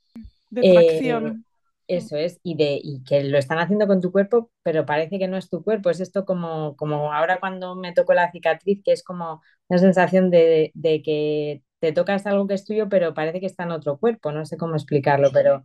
[0.50, 1.26] De tracción.
[1.26, 1.55] Eh,
[1.88, 5.28] eso es, y, de, y que lo están haciendo con tu cuerpo, pero parece que
[5.28, 5.90] no es tu cuerpo.
[5.90, 10.30] Es esto como, como ahora cuando me tocó la cicatriz, que es como una sensación
[10.30, 13.98] de, de que te tocas algo que es tuyo, pero parece que está en otro
[13.98, 14.32] cuerpo.
[14.32, 15.64] No sé cómo explicarlo, pero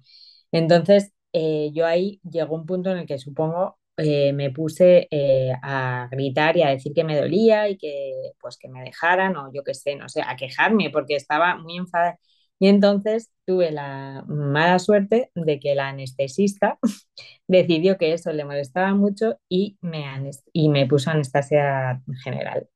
[0.51, 5.51] entonces eh, yo ahí llegó un punto en el que supongo eh, me puse eh,
[5.61, 9.51] a gritar y a decir que me dolía y que pues que me dejaran o
[9.53, 12.17] yo qué sé, no sé, a quejarme porque estaba muy enfadada
[12.61, 16.77] y entonces tuve la mala suerte de que la anestesista
[17.47, 20.05] decidió que eso le molestaba mucho y me,
[20.53, 22.69] y me puso anestesia general.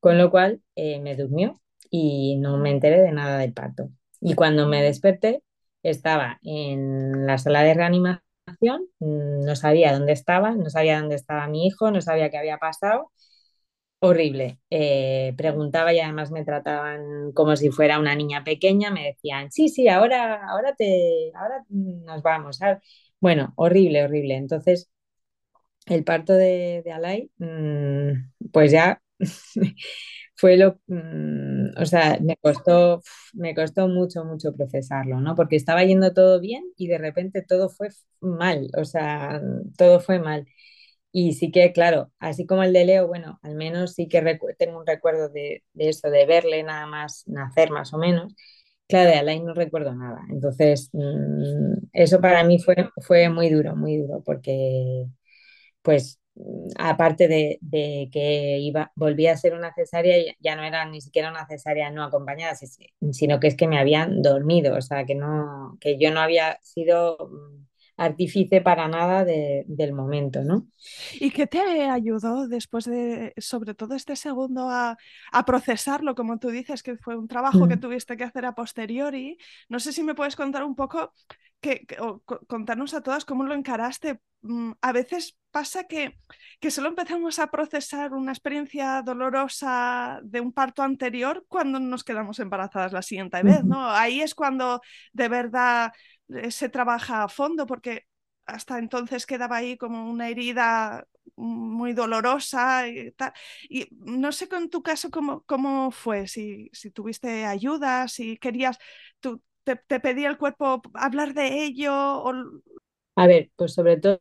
[0.00, 3.90] Con lo cual eh, me durmió y no me enteré de nada del parto.
[4.22, 5.42] Y cuando me desperté,
[5.82, 8.22] estaba en la sala de reanimación,
[9.00, 13.12] no sabía dónde estaba, no sabía dónde estaba mi hijo, no sabía qué había pasado
[14.00, 14.60] horrible.
[14.70, 19.68] Eh, preguntaba y además me trataban como si fuera una niña pequeña, me decían, sí,
[19.68, 22.58] sí, ahora, ahora, te, ahora nos vamos.
[22.58, 22.78] ¿sabes?
[23.20, 24.36] Bueno, horrible, horrible.
[24.36, 24.90] Entonces,
[25.86, 29.02] el parto de, de Alay, mm, pues ya
[30.36, 33.02] fue lo, mm, o sea, me costó,
[33.34, 35.34] me costó mucho, mucho procesarlo, ¿no?
[35.34, 37.88] Porque estaba yendo todo bien y de repente todo fue
[38.20, 39.40] mal, o sea,
[39.76, 40.46] todo fue mal.
[41.12, 44.22] Y sí que, claro, así como el de Leo, bueno, al menos sí que
[44.58, 48.34] tengo un recuerdo de, de, eso, de verle nada más nacer más o menos.
[48.88, 50.20] Claro, de Alain no recuerdo nada.
[50.30, 55.06] Entonces, mmm, eso para mí fue, fue muy duro, muy duro, porque
[55.82, 56.20] pues
[56.78, 61.30] aparte de, de, que iba, volvía a ser una cesárea, ya no era ni siquiera
[61.30, 62.54] una cesárea no acompañada,
[63.12, 66.58] sino que es que me habían dormido, o sea, que, no, que yo no había
[66.62, 67.66] sido mm,
[68.00, 70.66] artífice para nada de, del momento, ¿no?
[71.20, 74.96] ¿Y qué te ayudó después de, sobre todo este segundo, a,
[75.32, 77.68] a procesarlo, como tú dices, que fue un trabajo mm.
[77.68, 79.36] que tuviste que hacer a posteriori?
[79.68, 81.12] No sé si me puedes contar un poco,
[81.60, 84.20] que, que o, contarnos a todas cómo lo encaraste.
[84.42, 86.18] Mm, a veces pasa que,
[86.58, 92.38] que solo empezamos a procesar una experiencia dolorosa de un parto anterior cuando nos quedamos
[92.38, 93.90] embarazadas la siguiente vez, ¿no?
[93.90, 94.80] Ahí es cuando
[95.12, 95.92] de verdad
[96.50, 98.06] se trabaja a fondo porque
[98.46, 103.32] hasta entonces quedaba ahí como una herida muy dolorosa y tal.
[103.68, 108.78] Y no sé con tu caso cómo, cómo fue, si, si tuviste ayuda, si querías,
[109.20, 111.94] tú, te, pedía el cuerpo hablar de ello.
[111.94, 112.32] O...
[113.16, 114.20] A ver, pues sobre todo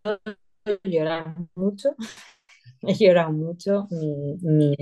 [0.83, 1.95] llorar mucho,
[2.81, 4.75] he llorado mucho, mi, mi,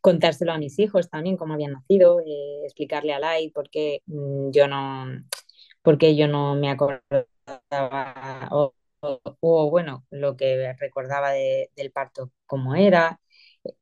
[0.00, 4.50] contárselo a mis hijos también, cómo habían nacido, eh, explicarle a Lai por qué mmm,
[4.50, 5.06] yo no
[5.84, 7.28] porque yo no me acordaba
[8.50, 13.20] o, o, o bueno, lo que recordaba de, del parto como era.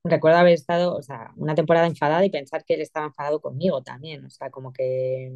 [0.04, 3.82] Recuerdo haber estado, o sea, una temporada enfadada y pensar que él estaba enfadado conmigo
[3.82, 5.32] también, o sea, como que,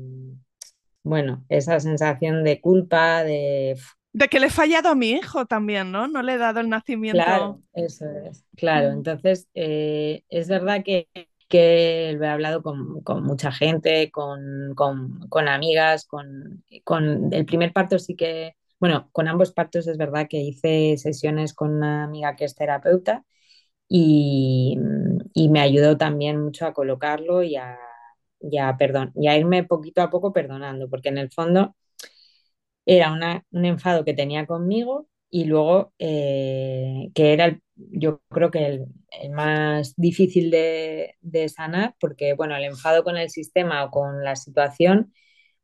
[1.02, 3.76] bueno, esa sensación de culpa, de...
[4.12, 6.09] De que le he fallado a mi hijo también, ¿no?
[6.09, 7.22] No le he dado el nacimiento.
[7.22, 8.90] Claro, eso es, claro.
[8.90, 11.09] Entonces, eh, es verdad que
[11.48, 17.98] que he hablado con, mucha gente, con, con, con amigas, con, con, el primer parto
[17.98, 22.44] sí que, bueno, con ambos partos es verdad que hice sesiones con una amiga que
[22.46, 23.24] es terapeuta
[23.88, 24.78] y,
[25.35, 27.78] y me ayudó también mucho a colocarlo y a,
[28.40, 31.74] y perdón, y a irme poquito a poco perdonando, porque en el fondo
[32.87, 38.51] era una, un enfado que tenía conmigo y luego eh, que era el, yo creo
[38.51, 38.87] que el,
[39.33, 41.15] más difícil de,
[41.55, 45.12] sanar porque bueno el enfado con el sistema o con la situación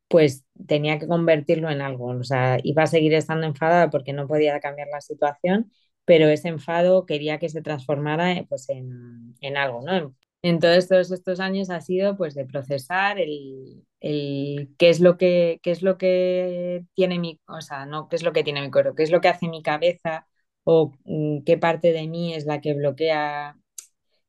[0.09, 2.07] pues tenía que convertirlo en algo.
[2.09, 5.72] O sea iba a seguir estando enfadada porque no podía cambiar la situación
[6.05, 10.14] pero ese enfado quería que se transformara pues en, en algo no
[10.61, 15.70] todos estos años ha sido pues de procesar el, el, qué es lo que qué
[15.70, 18.94] es lo que tiene mi o sea no qué es lo que tiene mi cuerpo
[18.94, 20.26] qué es lo que hace mi cabeza
[20.64, 23.57] o mm, qué parte de mí es la que bloquea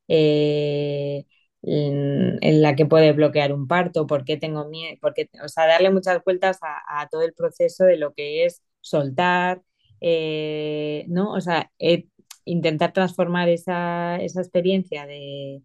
[0.08, 1.24] eh,
[1.62, 5.90] en, la que puede bloquear un parto por qué tengo miedo porque o sea darle
[5.90, 9.62] muchas vueltas a, a todo el proceso de lo que es soltar
[10.00, 12.06] eh, no o sea eh,
[12.44, 15.62] intentar transformar esa, esa experiencia de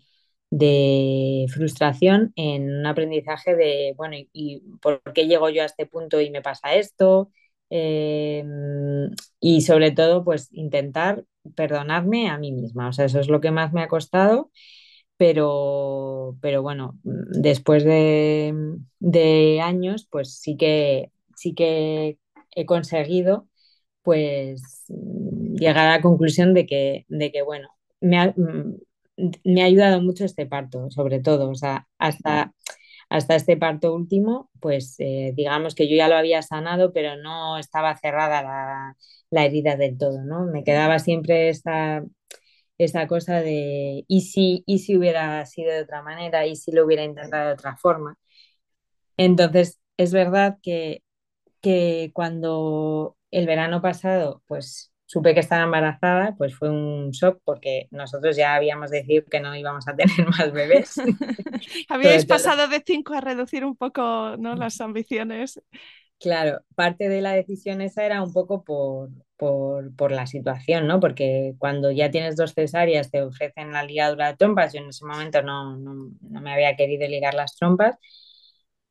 [0.51, 6.21] de frustración en un aprendizaje de, bueno, ¿y, por qué llego yo a este punto
[6.21, 7.31] y me pasa esto?
[7.69, 8.43] Eh,
[9.39, 12.89] y sobre todo, pues intentar perdonarme a mí misma.
[12.89, 14.51] O sea, eso es lo que más me ha costado,
[15.17, 18.53] pero, pero bueno, después de,
[18.99, 22.17] de años, pues sí que, sí que
[22.55, 23.47] he conseguido
[24.03, 27.69] pues llegar a la conclusión de que, de que bueno,
[28.01, 28.33] me ha,
[29.43, 32.53] me ha ayudado mucho este parto, sobre todo, o sea, hasta,
[33.09, 37.57] hasta este parto último, pues eh, digamos que yo ya lo había sanado, pero no
[37.57, 38.97] estaba cerrada la,
[39.31, 40.45] la herida del todo, ¿no?
[40.45, 42.03] Me quedaba siempre esta,
[42.77, 46.47] esa cosa de, ¿y si, ¿y si hubiera sido de otra manera?
[46.47, 48.17] ¿Y si lo hubiera intentado de otra forma?
[49.17, 51.03] Entonces, es verdad que,
[51.61, 57.87] que cuando el verano pasado, pues supe que estaba embarazada, pues fue un shock porque
[57.89, 60.97] nosotros ya habíamos decidido que no íbamos a tener más bebés.
[61.89, 64.55] Habíais pasado de cinco a reducir un poco ¿no?
[64.55, 65.59] las ambiciones.
[66.19, 70.99] Claro, parte de la decisión esa era un poco por, por, por, la situación, ¿no?
[70.99, 75.05] Porque cuando ya tienes dos cesáreas te ofrecen la ligadura de trompas, yo en ese
[75.05, 77.95] momento no, no, no me había querido ligar las trompas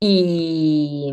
[0.01, 1.13] y,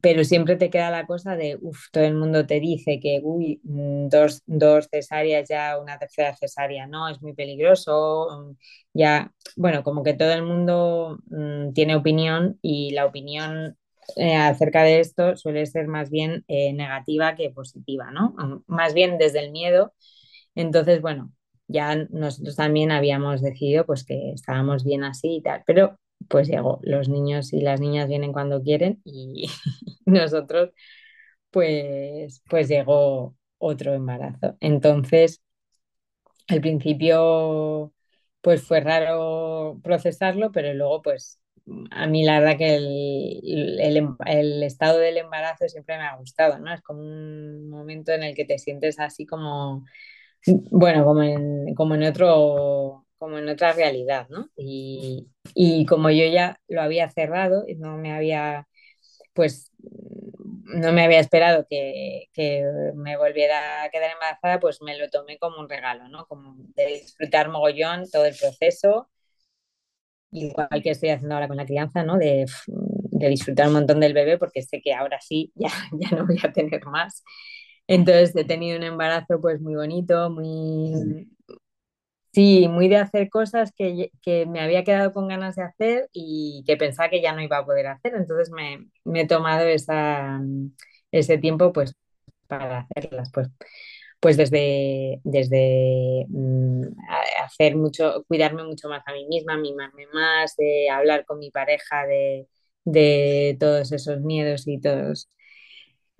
[0.00, 3.60] pero siempre te queda la cosa de, uff, todo el mundo te dice que, uy,
[3.64, 8.56] mm, dos, dos, cesáreas ya, una tercera cesárea, no, es muy peligroso,
[8.94, 13.76] ya, bueno, como que todo el mundo mmm, tiene opinión y la opinión
[14.16, 18.34] eh, acerca de esto suele ser más bien eh, negativa que positiva, ¿no?
[18.66, 19.94] Más bien desde el miedo.
[20.54, 21.32] Entonces, bueno,
[21.68, 26.80] ya nosotros también habíamos decidido pues que estábamos bien así y tal, pero pues llegó,
[26.82, 29.48] los niños y las niñas vienen cuando quieren y
[30.06, 30.70] nosotros
[31.50, 34.56] pues, pues llegó otro embarazo.
[34.60, 35.42] Entonces,
[36.48, 37.92] al principio
[38.40, 41.40] pues fue raro procesarlo, pero luego pues
[41.90, 46.58] a mí la verdad que el, el, el, estado del embarazo siempre me ha gustado,
[46.58, 46.72] ¿no?
[46.72, 49.84] Es como un momento en el que te sientes así como,
[50.70, 54.48] bueno, como en, como en otro, como en otra realidad, ¿no?
[54.56, 58.66] Y, y como yo ya lo había cerrado no me había,
[59.34, 59.70] pues
[60.64, 62.64] no me había esperado que, que,
[62.94, 66.26] me volviera a quedar embarazada, pues me lo tomé como un regalo, ¿no?
[66.26, 69.10] Como de disfrutar mogollón todo el proceso,
[70.32, 72.16] igual que estoy haciendo ahora con la crianza, ¿no?
[72.16, 76.26] De, de disfrutar un montón del bebé, porque sé que ahora sí, ya, ya no
[76.26, 77.22] voy a tener más.
[77.86, 81.28] Entonces he tenido un embarazo pues muy bonito, muy,
[82.32, 86.62] Sí, muy de hacer cosas que, que, me había quedado con ganas de hacer y
[86.64, 88.14] que pensaba que ya no iba a poder hacer.
[88.14, 90.40] Entonces me, me he tomado esa,
[91.10, 91.94] ese tiempo pues
[92.46, 93.30] para hacerlas.
[93.32, 93.48] Pues,
[94.20, 96.84] pues desde, desde mm,
[97.44, 102.06] hacer mucho, cuidarme mucho más a mí misma, mimarme más, de hablar con mi pareja
[102.06, 102.48] de,
[102.84, 105.28] de todos esos miedos y todos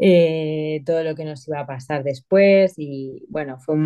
[0.03, 3.77] eh, todo lo que nos iba a pasar después y bueno, fue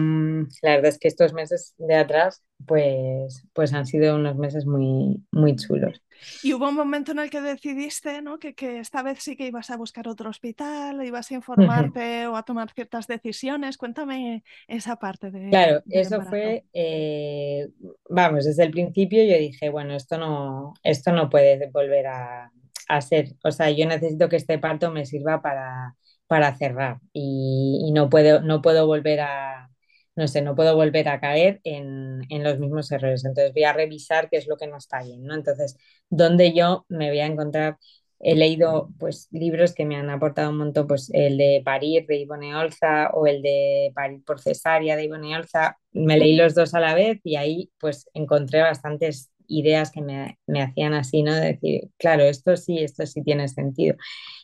[0.62, 5.24] la verdad es que estos meses de atrás pues, pues han sido unos meses muy,
[5.32, 6.00] muy chulos.
[6.44, 8.38] Y hubo un momento en el que decidiste ¿no?
[8.38, 12.30] que, que, esta vez sí que ibas a buscar otro hospital, ibas a informarte uh
[12.30, 12.32] -huh.
[12.32, 13.76] o a tomar ciertas decisiones.
[13.76, 15.50] Cuéntame esa parte de...
[15.50, 16.30] Claro, eso embarazo.
[16.30, 17.68] fue, eh,
[18.08, 22.52] vamos, desde el principio yo dije, bueno, esto no, esto no puede volver a,
[22.88, 25.96] a ser, o sea, yo necesito que este parto me sirva para
[26.26, 29.70] para cerrar y, no, puedo, no puedo volver a,
[30.16, 33.24] no sé, no puedo volver a caer en, en, los mismos errores.
[33.24, 35.34] Entonces voy a revisar qué es lo que no está bien, ¿no?
[35.34, 35.76] Entonces,
[36.08, 37.78] ¿dónde yo me voy a encontrar?
[38.20, 42.16] He leído pues libros que me han aportado un montón, pues el de Parir de
[42.16, 45.78] Ivone Olza o el de Parir por cesárea de Ivone Olza.
[45.92, 50.38] Me leí los dos a la vez y ahí pues encontré bastantes ideas que me,
[50.46, 51.34] me, hacían así, ¿no?
[51.34, 53.96] De decir, claro, esto sí, esto sí tiene sentido.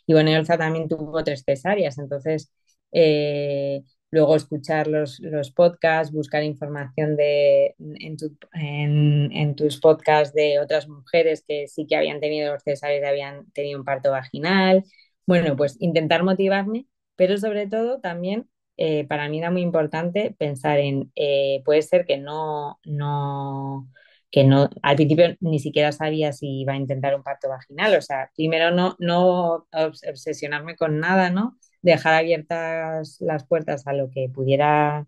[0.07, 2.51] Y bueno, Elsa también tuvo tres cesáreas, entonces
[2.91, 10.33] eh, luego escuchar los, los, podcasts, buscar información de, en, tu, en, en, tus podcasts
[10.35, 14.83] de otras mujeres que sí que habían tenido los cesáreas, habían tenido un parto vaginal.
[15.25, 20.79] Bueno, pues intentar motivarme, pero sobre todo también eh, para mí era muy importante pensar
[20.79, 23.87] en, eh, puede ser que no, no,
[24.31, 28.01] que no, al principio ni siquiera sabía si iba a intentar un parto vaginal, o
[28.01, 31.57] sea, primero no, no obsesionarme con nada, ¿no?
[31.81, 35.07] Dejar abiertas las puertas a lo que pudiera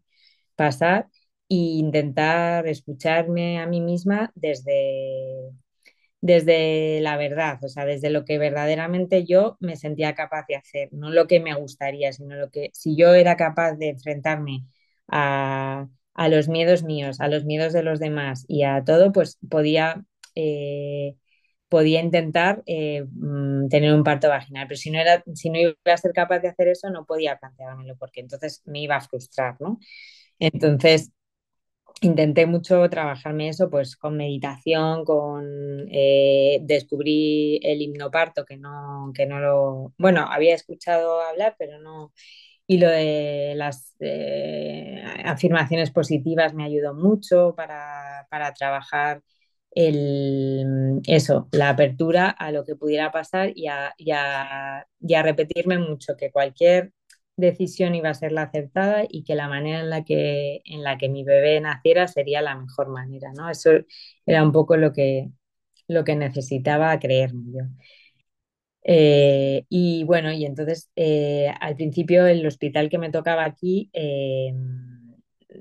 [0.55, 1.09] pasar
[1.49, 5.51] e intentar escucharme a mí misma desde,
[6.21, 10.89] desde la verdad, o sea, desde lo que verdaderamente yo me sentía capaz de hacer,
[10.93, 14.65] no lo que me gustaría, sino lo que, si yo era capaz de enfrentarme
[15.07, 19.39] a a los miedos míos, a los miedos de los demás y a todo, pues
[19.49, 20.05] podía,
[20.35, 21.15] eh,
[21.69, 24.67] podía intentar eh, mm, tener un parto vaginal.
[24.67, 27.37] Pero si no, era, si no iba a ser capaz de hacer eso, no podía
[27.37, 29.79] planteármelo porque entonces me iba a frustrar, ¿no?
[30.39, 31.11] Entonces,
[32.01, 39.25] intenté mucho trabajarme eso, pues con meditación, con eh, descubrí el hipnoparto, que no, que
[39.25, 42.13] no lo, bueno, había escuchado hablar, pero no,
[42.67, 49.21] y lo de las eh, afirmaciones positivas me ayudó mucho para, para trabajar
[49.75, 56.31] el, eso, la apertura a lo que pudiera pasar y a, y, repetirme mucho que
[56.31, 56.93] cualquier
[57.35, 60.97] decisión iba a ser la acertada y que la manera en la que, en la
[60.97, 63.49] que mi bebé naciera sería la mejor manera, ¿no?
[63.49, 63.71] Eso
[64.25, 65.29] era un poco lo que,
[65.87, 67.63] lo que necesitaba creerme yo.
[68.85, 74.53] Eh, y bueno, y entonces eh, al principio el hospital que me tocaba aquí, eh,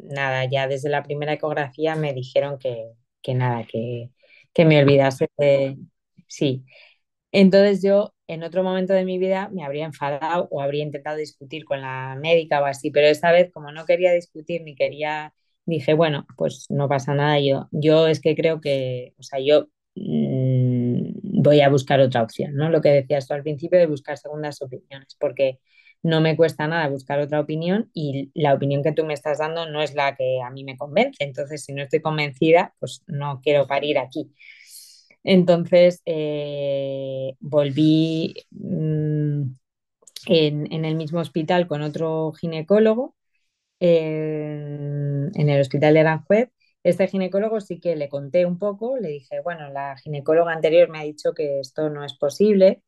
[0.04, 2.92] nada, ya desde la primera ecografía me dijeron que,
[3.22, 4.10] que nada, que,
[4.52, 5.78] que, me olvidase de...
[6.26, 6.64] Sí.
[7.32, 11.64] Entonces yo en otro momento de mi vida me habría enfadado o habría intentado discutir
[11.64, 15.34] con la médica o así, pero esta vez como no quería discutir ni quería,
[15.66, 19.68] dije, bueno, pues no pasa nada, yo, yo es que creo que, o sea, yo...
[19.94, 20.71] Mmm,
[21.42, 22.70] voy a buscar otra opción, ¿no?
[22.70, 25.58] Lo que decías tú al principio de buscar segundas opiniones, porque
[26.02, 29.68] no me cuesta nada buscar otra opinión y la opinión que tú me estás dando
[29.68, 31.22] no es la que a mí me convence.
[31.24, 34.32] Entonces, si no estoy convencida, pues no quiero parir aquí.
[35.24, 39.42] Entonces, eh, volví mmm,
[40.26, 43.14] en, el mismo hospital con otro ginecólogo
[43.80, 46.50] en el hospital de Aranjuez,
[46.84, 50.98] este ginecólogo sí que le conté un poco, le dije, bueno, la ginecóloga anterior me
[51.00, 52.82] ha dicho que esto no es posible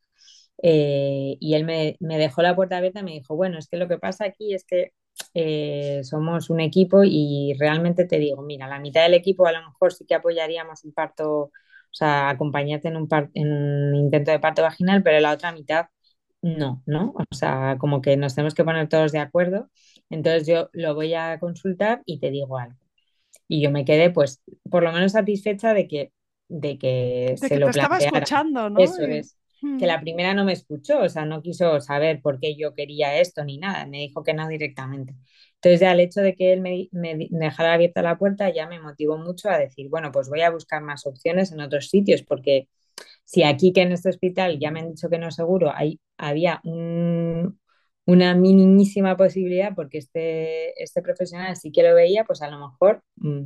[0.62, 3.88] eh, y él me, dejó la puerta abierta y me dijo, bueno, es que lo
[3.88, 4.92] que pasa aquí es que
[5.34, 9.62] eh, somos un equipo y realmente te digo, mira, la mitad del equipo a lo
[9.66, 11.50] mejor sí que apoyaríamos un parto, o
[11.92, 15.86] sea, acompañarte en un intento de parto vaginal, pero la otra mitad
[16.44, 17.14] no, ¿no?
[17.16, 19.70] O sea, como que nos tenemos que poner todos de acuerdo.
[20.10, 22.83] Entonces yo lo voy a consultar y te digo algo.
[23.48, 26.12] Y yo me quedé, pues, por lo menos satisfecha de que,
[26.48, 28.80] de que se lo te estaba escuchando, ¿no?
[28.80, 29.38] Eso es.
[29.78, 33.18] Que la primera no me escuchó, o sea, no quiso saber por qué yo quería
[33.18, 35.14] esto ni nada, me dijo que no directamente.
[35.54, 38.78] Entonces ya el hecho de que él me, me, dejara abierta la puerta ya me
[38.78, 42.68] motivó mucho a decir, bueno, pues voy a buscar más opciones en otros sitios, porque
[43.24, 46.60] si aquí que en este hospital ya me han dicho que no seguro, hay, había
[48.06, 53.02] una minimísima posibilidad, porque este, este profesional sí que lo veía, pues a lo mejor,
[53.16, 53.44] mm,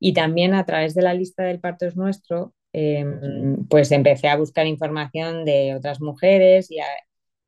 [0.00, 4.36] y también a través de la lista del parto es nuestro, em, pues empecé a
[4.36, 6.86] buscar información de otras mujeres y a,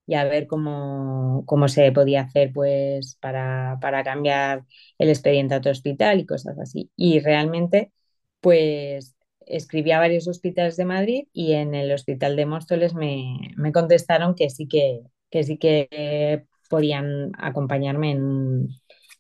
[0.07, 4.65] y a ver cómo, cómo, se podía hacer pues para, para, cambiar
[4.99, 6.91] el expediente a otro hospital y cosas así.
[6.97, 7.93] Y realmente,
[8.41, 13.73] pues escribí a varios hospitales de Madrid y en el hospital de Móstoles me, me
[13.73, 15.01] contestaron que sí que,
[15.31, 18.69] que sí que podían acompañarme en un,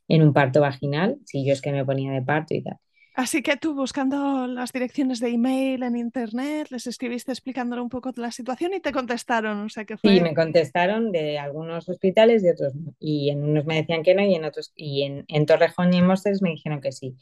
[0.08, 2.78] en un parto vaginal, si yo es que me ponía de parto y tal.
[3.14, 8.10] Así que tú buscando las direcciones de email en internet, les escribiste explicándole un poco
[8.16, 10.14] la situación y te contestaron, o sea que fue...
[10.14, 14.22] Sí, me contestaron de algunos hospitales y otros Y en unos me decían que no
[14.22, 17.14] y en otros, y en, en Torrejón y en Móstoles me dijeron que sí.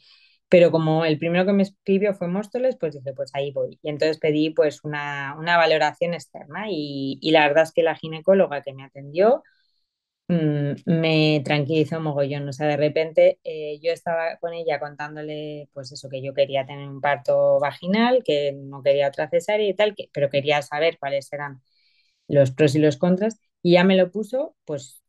[0.47, 3.77] Pero como el primero que me escribió fue Móstoles, pues dije, pues ahí voy.
[3.83, 7.95] Y entonces pedí pues una, una valoración externa y, y la verdad es que la
[7.95, 9.43] ginecóloga que me atendió
[10.85, 12.47] me tranquilizó mogollón.
[12.49, 16.65] O sea, de repente eh, yo estaba con ella contándole, pues eso, que yo quería
[16.65, 20.97] tener un parto vaginal, que no quería otra cesárea y tal, que, pero quería saber
[20.99, 21.61] cuáles eran
[22.27, 25.01] los pros y los contras, y ya me lo puso, pues,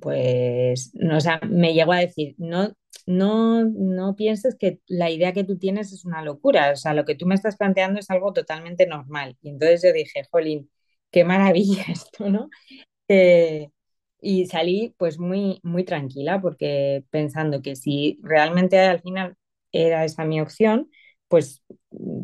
[0.00, 2.72] pues, no, o sea, me llegó a decir, no,
[3.06, 7.04] no, no pienses que la idea que tú tienes es una locura, o sea, lo
[7.04, 9.36] que tú me estás planteando es algo totalmente normal.
[9.42, 10.70] Y entonces yo dije, jolín,
[11.10, 12.48] qué maravilla esto, ¿no?
[14.22, 19.36] Y salí pues muy, muy tranquila porque pensando que si realmente al final
[19.72, 20.90] era esa mi opción,
[21.28, 21.62] pues,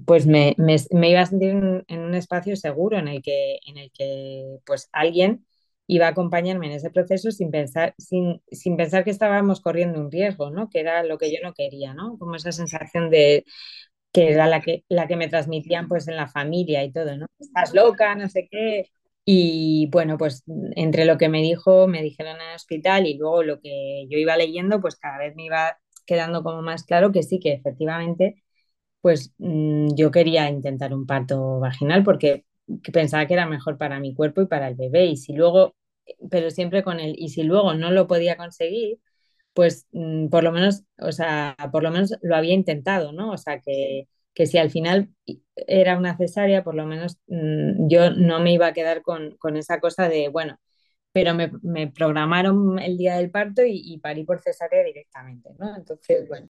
[0.07, 3.79] pues me, me, me iba a sentir en, un espacio seguro en el que, en
[3.79, 5.45] el que pues alguien
[5.89, 10.11] iba a acompañarme en ese proceso sin pensar, sin, sin pensar que estábamos corriendo un
[10.13, 10.69] riesgo, ¿no?
[10.69, 12.19] Que era lo que yo no quería, ¿no?
[12.19, 13.45] Como esa sensación de
[14.13, 17.27] que era la que, la que me transmitían pues en la familia y todo, ¿no?
[17.39, 18.91] Estás loca, no sé qué,
[19.31, 20.43] y bueno, pues
[20.75, 24.17] entre lo que me dijo, me dijeron en el hospital y luego lo que yo
[24.17, 28.43] iba leyendo, pues cada vez me iba quedando como más claro que sí, que efectivamente,
[29.03, 32.47] pues mm, yo quería intentar un parto vaginal porque
[32.93, 35.07] pensaba que era mejor para mi cuerpo y para el bebé.
[35.07, 35.77] Y si luego,
[36.31, 38.99] pero siempre con él, y si luego no lo podía conseguir,
[39.55, 43.33] pues mm, por lo menos, o sea, por lo menos lo había intentado, ¿no?
[43.33, 44.09] O sea, que,
[44.39, 45.11] que si al final
[45.57, 49.57] era una cesárea, por lo menos mm, yo no me iba a quedar con, con
[49.57, 50.61] esa cosa de, bueno,
[51.13, 55.75] pero me, me, programaron el día del parto y, y, parí por cesárea directamente, ¿no?
[55.77, 56.47] Entonces, bueno.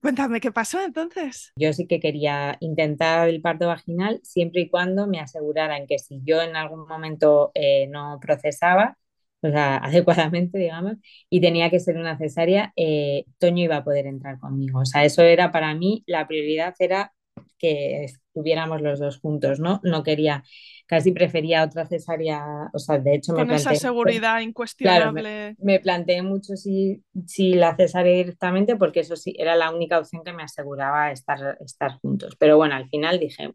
[0.00, 1.50] Cuéntame, ¿qué pasó entonces?
[1.56, 6.20] Yo sí que quería intentar el parto vaginal siempre y cuando me aseguraran que si
[6.22, 8.98] yo en algún momento eh, no procesaba,
[9.42, 10.96] o sea, adecuadamente, digamos,
[11.28, 14.80] y tenía que ser una cesárea, eh, Toño iba a poder entrar conmigo.
[14.80, 17.12] O sea, eso era para mí, la prioridad era
[17.58, 19.80] que estuviéramos los dos juntos, ¿no?
[19.84, 20.42] No quería,
[20.86, 25.20] casi prefería otra cesárea, o sea, de hecho me Con esa seguridad incuestionable.
[25.20, 29.70] Claro, me, me, planteé mucho si, si la cesárea directamente, porque eso sí, era la
[29.70, 32.34] única opción que me aseguraba estar, estar juntos.
[32.38, 33.52] Pero bueno, al final dije,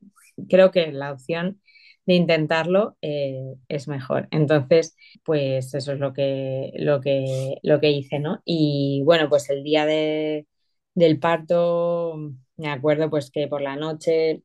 [0.48, 1.60] creo que la opción
[2.06, 4.28] de intentarlo eh, es mejor.
[4.32, 8.42] Entonces, pues eso es lo que, lo que, lo que hice, ¿no?
[8.46, 10.48] Y bueno, pues el día de,
[10.96, 12.16] del parto,
[12.58, 14.44] me acuerdo pues que por la noche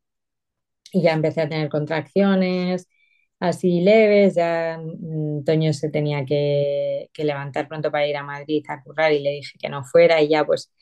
[0.93, 2.89] ya empecé a tener contracciones
[3.41, 8.65] así leves, ya mm, Toño se tenía que, que levantar pronto para ir a Madrid
[8.69, 10.73] a currar y le dije que no fuera y ya pues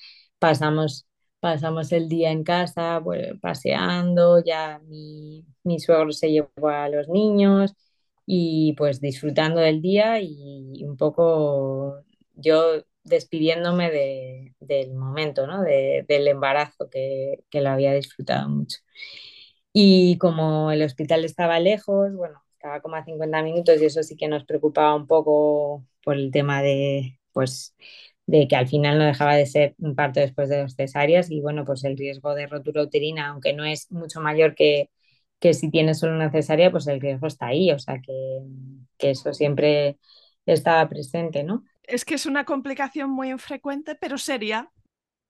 [0.41, 1.08] pasamos
[1.41, 7.09] pasamos el día en casa, pues, paseando, ya mi, mi, suegro se llevó a los
[7.09, 7.74] niños
[8.26, 15.62] y pues disfrutando del día y un poco yo despidiéndome de, del momento, ¿no?
[15.62, 18.78] De, del embarazo que, que, lo había disfrutado mucho.
[19.72, 24.16] Y como el hospital estaba lejos, bueno, estaba como a 50 minutos y eso sí
[24.16, 27.74] que nos preocupaba un poco por el tema de, pues,
[28.29, 31.41] de que al final no dejaba de ser un parto después de dos cesáreas y
[31.41, 34.91] bueno, pues el riesgo de rotura uterina, aunque no es mucho mayor que,
[35.41, 38.12] que si tienes solo una cesárea, pues el riesgo está ahí, o sea que,
[38.99, 39.99] que eso siempre
[40.45, 41.64] estaba presente, ¿no?
[41.85, 44.70] Es que es una complicación muy infrecuente, pero seria.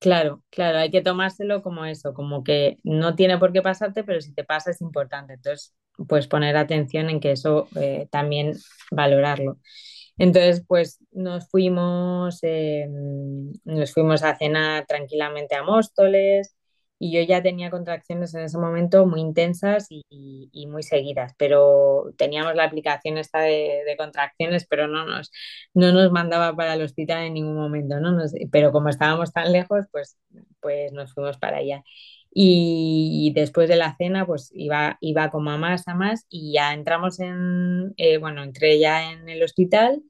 [0.01, 4.21] Claro, claro, hay que tomárselo como eso, como que no tiene por qué pasarte, pero
[4.21, 5.35] si te pasa es importante.
[5.35, 5.75] Entonces,
[6.09, 8.55] pues poner atención en que eso eh, también
[8.93, 9.59] valorarlo.
[10.19, 12.87] Entonces, pues nos fuimos, eh,
[13.65, 16.57] nos fuimos a cenar tranquilamente a Móstoles,
[16.99, 20.03] y yo ya tenía contracciones en ese momento muy intensas y,
[20.53, 25.31] y muy seguidas, pero teníamos la aplicación esta de, de, contracciones, pero no nos,
[25.75, 28.13] no nos mandaba para el hospital en ningún momento, ¿no?
[28.13, 30.19] Nos, pero como estábamos tan lejos, pues,
[30.61, 31.85] pues nos fuimos para allá.
[32.33, 36.75] Y, después de la cena, pues iba, iba como a más, a más, y ya
[36.75, 40.03] entramos en, eh, bueno, entré ya en el hospital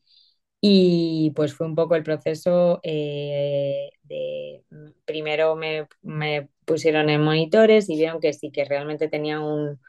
[0.61, 4.65] y pues fue un poco el proceso eh, de,
[5.05, 9.81] primero me, me, pusieron en monitores y vieron que sí, que realmente tenía un,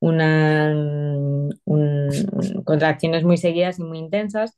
[0.00, 1.50] un,
[2.64, 4.56] contracciones muy seguidas y muy intensas,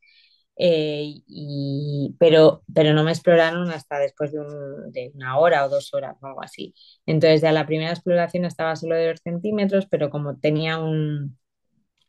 [0.59, 5.69] eh, y, pero, pero no me exploraron hasta después de, un, de, una hora o
[5.69, 6.75] dos horas o algo así.
[7.07, 11.39] Entonces ya la primera exploración estaba solo de dos centímetros, pero como tenía un,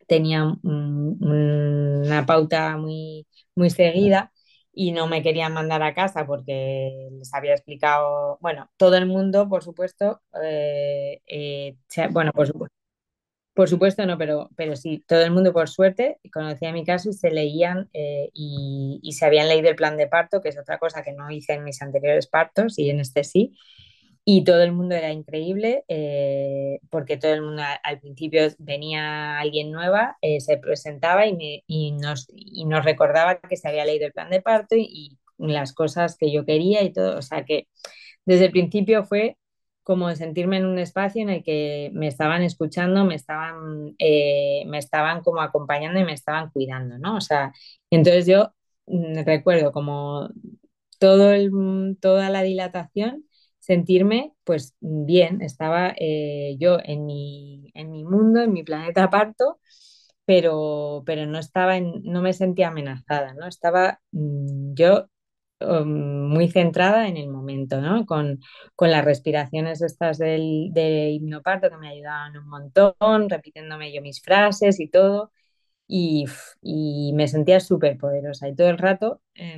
[0.07, 4.31] tenía una pauta muy, muy seguida
[4.73, 9.47] y no me querían mandar a casa porque les había explicado, bueno, todo el mundo,
[9.49, 11.77] por supuesto, eh, eh,
[12.11, 12.78] bueno, por supuesto.
[13.59, 17.13] Por supuesto no, pero, pero sí, todo el mundo por suerte conocía mi caso y
[17.13, 21.03] se leían eh, y, se habían leído el plan de parto, que es otra cosa
[21.03, 23.57] que no hice en mis anteriores partos y en este sí
[24.23, 29.71] y todo el mundo era increíble eh, porque todo el mundo al principio venía alguien
[29.71, 34.05] nueva, eh, se presentaba y, me, y, nos, y nos recordaba que se había leído
[34.05, 37.17] el plan de parto y, y, las cosas que yo quería y todo.
[37.17, 37.67] O sea que
[38.25, 39.35] desde el principio fue
[39.89, 44.77] como sentirme en un espacio en el que me estaban escuchando, me estaban, eh, me
[44.77, 47.17] estaban como acompañando y me estaban cuidando, ¿no?
[47.17, 47.51] O sea,
[47.89, 48.53] entonces yo
[48.85, 50.29] mm, recuerdo como
[50.99, 51.51] todo el,
[52.01, 53.25] toda la dilatación
[53.59, 59.59] sentirme pues bien, estaba eh, yo en mi, en mi mundo, en mi planeta parto,
[60.25, 63.47] pero, pero no estaba en, no me sentía amenazada, ¿no?
[63.47, 65.07] Estaba mm, yo
[65.59, 68.05] um, muy centrada en el momento, ¿no?
[68.05, 68.39] Con,
[68.75, 74.21] con las respiraciones estas del, de hipnoparto que me ayudaban un montón, repitiéndome yo mis
[74.21, 75.31] frases y todo.
[75.87, 76.25] Y,
[76.61, 78.47] y, me sentía súper poderosa.
[78.47, 79.57] Y todo el rato eh,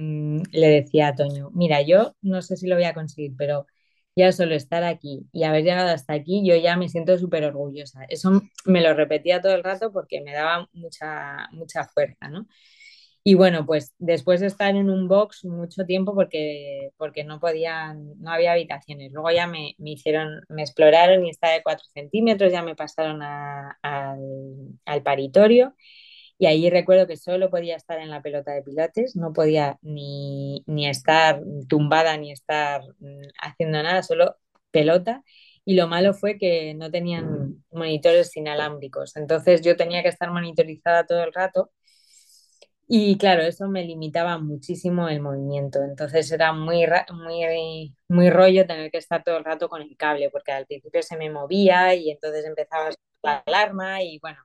[0.52, 3.68] le decía a Toño, mira, yo no sé si lo voy a conseguir, pero
[4.16, 8.04] ya solo estar aquí y haber llegado hasta aquí, yo ya me siento súper orgullosa.
[8.10, 12.48] Eso me lo repetía todo el rato porque me daba mucha, mucha fuerza, ¿no?
[13.24, 18.20] Y bueno, pues después de estar en un box mucho tiempo porque, porque no podían,
[18.20, 19.12] no había habitaciones.
[19.12, 23.22] Luego ya me, me hicieron, me exploraron y estaba de 4 centímetros, ya me pasaron
[23.22, 24.20] a, al,
[24.86, 25.76] al paritorio
[26.38, 30.64] y ahí recuerdo que solo podía estar en la pelota de pilates, no podía ni,
[30.68, 34.38] ni estar tumbada ni estar mm, haciendo nada, solo
[34.72, 35.24] pelota.
[35.66, 39.16] Y lo malo fue que no tenían monitores inalámbricos.
[39.16, 41.72] Entonces yo tenía que estar monitorizada todo el rato.
[42.94, 45.82] Y claro, eso me limitaba muchísimo el movimiento.
[45.82, 50.30] Entonces era muy, muy, muy rollo tener que estar todo el rato con el cable,
[50.30, 52.90] porque al principio se me movía y entonces empezaba
[53.24, 54.40] la alarma y bueno,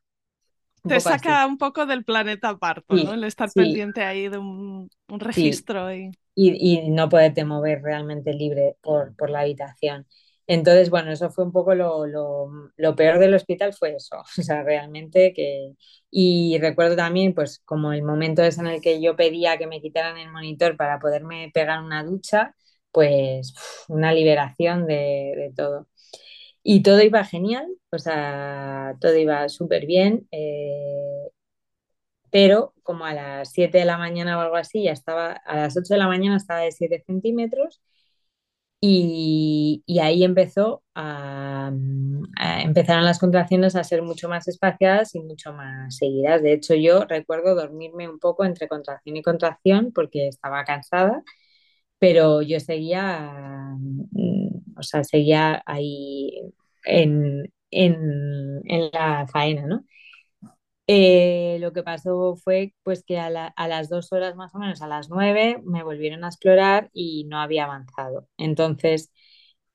[0.86, 1.50] te saca así.
[1.50, 3.14] un poco del planeta parto, sí, ¿no?
[3.14, 3.58] El estar sí.
[3.58, 5.90] pendiente ahí de un, un registro.
[5.90, 6.10] Sí.
[6.36, 6.50] Y...
[6.50, 6.90] Y, y...
[6.90, 10.06] no poderte mover realmente libre por, por, la habitación.
[10.46, 14.16] Entonces, bueno, eso fue un poco lo, lo, peor del hospital, fue eso.
[14.38, 15.74] O sea, realmente que...
[16.10, 19.80] Y recuerdo también, pues, como el momento es en el que yo pedía que me
[19.82, 22.54] quitaran el monitor para poderme pegar una ducha,
[22.92, 23.54] pues
[23.88, 25.88] una liberación de, de todo.
[26.62, 31.30] Y todo iba genial, o sea, todo iba súper bien, eh,
[32.30, 35.76] pero como a las 7 de la mañana o algo así, ya estaba, a las
[35.76, 37.80] 8 de la mañana estaba de 7 centímetros
[39.86, 41.72] y, ahí empezó a,
[42.38, 46.42] a, empezaron las contracciones a ser mucho más espaciadas y mucho más seguidas.
[46.42, 51.22] De hecho, yo recuerdo dormirme un poco entre contracción y contracción porque estaba cansada,
[51.98, 53.76] pero yo seguía
[54.76, 56.52] o sea, seguía ahí
[56.84, 59.84] en, en, en la faena, ¿no?
[60.88, 64.82] Eh, lo que pasó fue pues que a, a, las dos horas más o menos,
[64.82, 68.28] a las nueve, me volvieron a explorar y no había avanzado.
[68.38, 69.10] Entonces,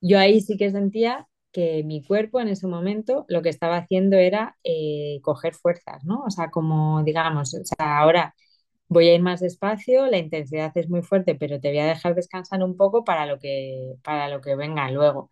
[0.01, 4.16] yo ahí sí que sentía que mi cuerpo en ese momento lo que estaba haciendo
[4.18, 6.24] era eh, coger fuerzas, ¿no?
[6.26, 8.34] O sea, como digamos, ahora
[8.89, 12.16] voy a ir más despacio, la intensidad es muy fuerte, pero te voy a dejar
[12.16, 15.30] descansar un poco para lo que, para lo que venga luego.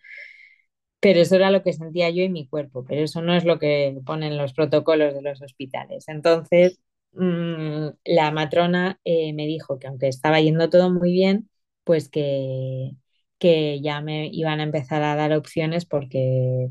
[1.02, 3.58] Pero eso era lo que sentía yo en mi cuerpo, pero eso no es lo
[3.60, 6.06] que ponen los protocolos de los hospitales.
[6.10, 6.80] Entonces,
[7.14, 11.50] mmm, la matrona eh, me dijo que aunque estaba yendo todo muy bien,
[11.86, 12.92] pues que,
[13.40, 16.68] que ya me iban a empezar a dar opciones porque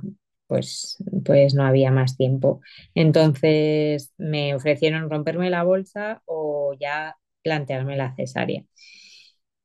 [0.46, 2.60] pues, pues no había más tiempo.
[2.94, 8.64] Entonces me ofrecieron romperme la bolsa o ya plantearme la cesárea.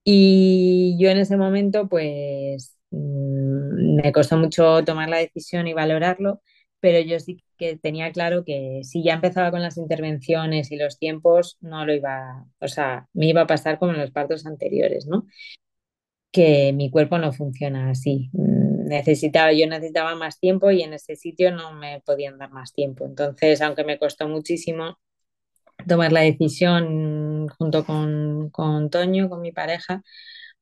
[0.03, 6.41] Y yo en ese momento, pues mm, me costó mucho tomar la decisión y valorarlo,
[6.79, 10.99] pero yo sí que tenía claro que si ya empezaba con las intervenciones y los
[10.99, 15.05] tiempos, no lo iba, o sea, me iba a pasar como en los partos anteriores,
[15.07, 15.25] ¿no?
[16.31, 18.29] Que mi cuerpo no funciona así.
[18.33, 22.73] Mm, Necesitaba, yo necesitaba más tiempo y en ese sitio no me podían dar más
[22.73, 23.05] tiempo.
[23.05, 24.97] Entonces, aunque me costó muchísimo
[25.87, 30.03] tomar la decisión junto con, con Toño, con mi pareja,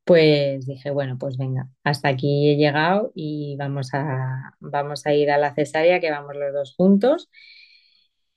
[0.03, 5.31] pues dije, bueno, pues venga, hasta aquí he llegado y vamos a, vamos a ir
[5.31, 7.29] a la cesárea, que vamos los dos juntos.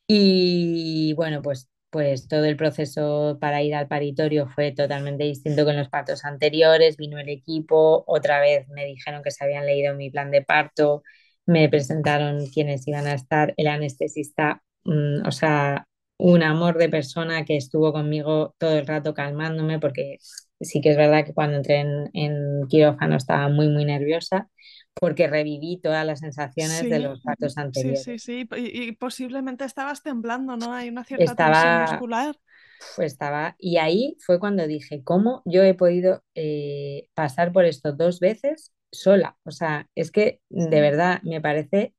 [0.06, 5.70] Y bueno, pues, pues todo el proceso para ir al paritorio fue totalmente distinto que
[5.72, 6.96] en los partos anteriores.
[6.96, 11.02] Vino el equipo, otra vez me dijeron que se habían leído mi plan de parto,
[11.46, 15.86] me presentaron quienes iban a estar, el anestesista, mm, o sea,
[16.18, 20.18] un amor de persona que estuvo conmigo todo el rato calmándome, porque
[20.60, 24.48] sí que es verdad que cuando entré en, en quirófano estaba muy, muy nerviosa
[24.98, 28.18] porque reviví todas las sensaciones de Sí, los partos sí, sí, anteriores.
[28.18, 28.48] sí.
[28.56, 30.72] Y, y posiblemente estabas temblando, ¿no?
[30.72, 32.36] Hay una cierta tensión muscular.
[32.94, 37.92] pues estaba, y ahí fue cuando dije, ¿cómo yo he podido eh, pasar por esto
[37.92, 39.36] dos veces sola?
[39.44, 41.94] O sea, es que de verdad me parece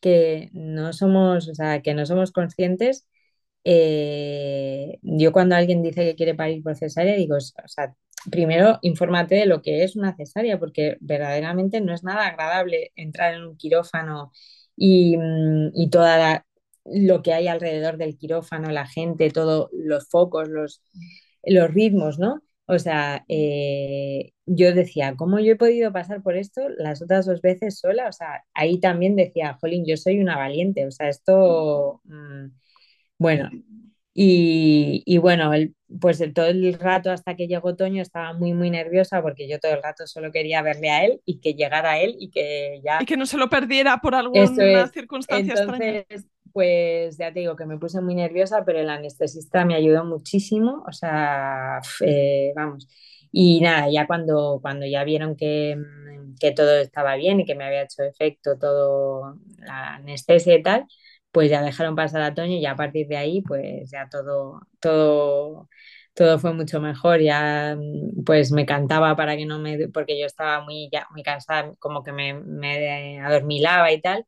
[0.00, 3.06] que no somos, o sea, que no somos conscientes.
[3.64, 7.94] Eh, yo cuando alguien dice que quiere parir por cesárea, digo, o sea,
[8.30, 13.34] primero infórmate de lo que es una cesárea, porque verdaderamente no es nada agradable entrar
[13.34, 14.32] en un quirófano
[14.76, 16.46] y, mm, y toda la,
[16.84, 20.82] lo que hay alrededor del quirófano, la gente, todos los focos, los,
[21.44, 22.42] los ritmos, ¿no?
[22.66, 27.40] O sea, eh, yo decía, ¿cómo yo he podido pasar por esto las otras dos
[27.40, 28.08] veces sola?
[28.08, 32.46] O sea, ahí también decía, Jolín, yo soy una valiente, o sea, esto, mm,
[33.18, 33.50] bueno,
[34.14, 38.54] y, y bueno, el, pues el, todo el rato hasta que llegó Toño estaba muy,
[38.54, 42.00] muy nerviosa porque yo todo el rato solo quería verle a él y que llegara
[42.00, 44.92] él y que Y ya que no se lo perdiera por alguna es.
[44.92, 45.96] circunstancia extraña.
[46.00, 50.04] Entonces, pues ya te digo que me puse muy nerviosa, pero el anestesista me ayudó
[50.04, 52.88] muchísimo, o sea, eh, vamos.
[53.30, 55.76] Y nada, ya cuando, cuando ya vieron que,
[56.40, 60.86] que todo estaba bien y que me había hecho efecto todo la anestesia y tal,
[61.32, 64.60] pues ya dejaron pasar a Toño y ya a partir de ahí, pues ya todo,
[64.80, 65.68] todo,
[66.14, 67.20] todo fue mucho mejor.
[67.20, 71.22] Ya mm, pues me cantaba para que no me, porque yo estaba muy, ya, muy
[71.22, 74.26] cansada, como que me, me adormilaba y tal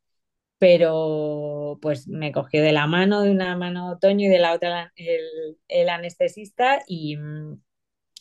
[0.61, 4.93] pero pues me cogió de la mano, de una mano Toño y de la otra
[4.97, 7.17] el, el anestesista y,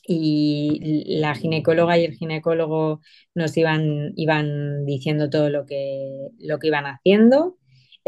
[0.08, 3.02] y, la ginecóloga y el ginecólogo
[3.36, 7.59] nos iban, iban diciendo todo lo que, lo que iban haciendo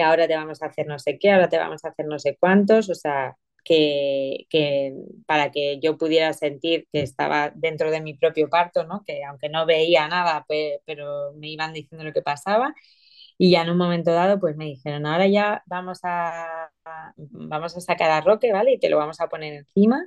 [0.02, 2.38] ahora te vamos a hacer no sé qué, ahora te vamos a hacer no sé
[2.40, 4.94] cuántos, o sea, que, que
[5.28, 9.04] para que yo pudiera sentir que estaba dentro de mi propio parto, ¿no?
[9.06, 12.74] que aunque no veía nada, pe- pero me iban diciendo lo que pasaba
[13.38, 16.72] y ya en un momento dado, pues me dijeron, ahora ya vamos a,
[17.18, 18.74] vamos a sacar a Roque, ¿vale?
[18.74, 20.06] Y te lo vamos a poner encima.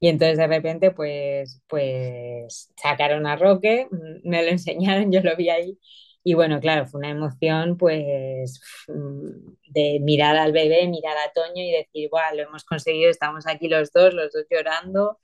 [0.00, 3.88] Y entonces de repente, pues, pues sacaron a Roque,
[4.24, 5.78] me lo enseñaron, yo lo vi ahí.
[6.24, 11.62] Y bueno, claro, fue una emoción, pues, mm, de mirar al bebé, mirar a Toño
[11.62, 15.18] y decir, guau, lo hemos conseguido, estamos aquí los dos, los dos llorando.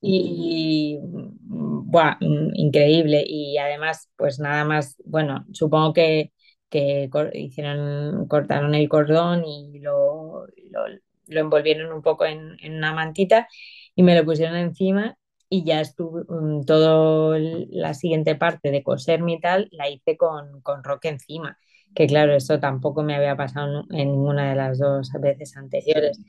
[0.00, 3.24] Y, mm, buah, mm, increíble.
[3.26, 6.32] Y además, pues nada más, bueno, supongo que,
[6.70, 10.80] que hicieron, cortaron el cordón y lo, lo,
[11.28, 13.48] lo envolvieron un poco en una mantita
[13.94, 15.16] y me lo pusieron encima
[15.48, 20.16] y ya estuve, mm, todo el- la siguiente parte de coserme y tal, la hice
[20.16, 21.58] con, con roque encima.
[21.94, 26.20] Que claro, eso tampoco me había pasado en ninguna de las dos veces anteriores.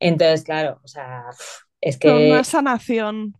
[0.00, 1.24] Entonces, claro, o sea,
[1.80, 3.34] es Toda una que sanación.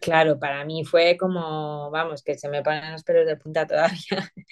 [0.00, 3.96] Claro, para mí fue como, vamos, que se me ponen los pelos de punta todavía,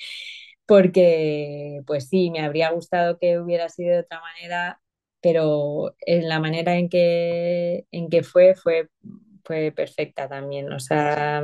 [0.67, 4.81] porque pues sí, me habría gustado que hubiera sido de otra manera,
[5.21, 8.89] pero en la manera en que, en que fue, fue,
[9.47, 10.73] fue perfecta también.
[10.73, 11.43] O sea,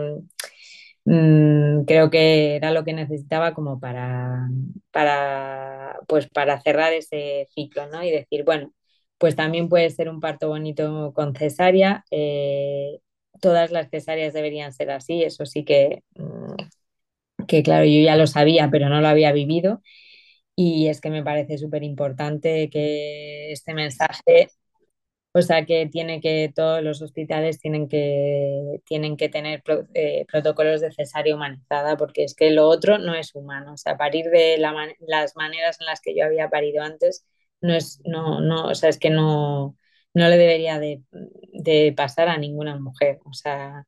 [1.04, 4.48] mm, creo que era lo que necesitaba como para,
[4.90, 8.02] para, pues para cerrar ese ciclo, ¿no?
[8.02, 8.72] Y decir, bueno,
[9.18, 12.04] pues también puede ser un parto bonito con cesárea.
[12.10, 12.98] Eh,
[13.40, 16.54] todas las cesáreas deberían ser así, eso sí que, mm,
[17.46, 19.82] que, claro, yo ya lo sabía, pero no lo había vivido.
[20.56, 24.50] Y es que me parece súper importante que este mensaje
[25.34, 29.62] o sea que tiene que, todos los hospitales tienen que, tienen que tener
[29.94, 33.72] eh, protocolos de cesárea humanizada, porque es que lo otro no es humano.
[33.74, 37.24] O sea, parir de las maneras en las que yo había parido antes,
[37.60, 39.76] no es, no, no, o sea, es que no,
[40.14, 41.02] no le debería de,
[41.52, 43.20] de pasar a ninguna mujer.
[43.24, 43.86] O sea,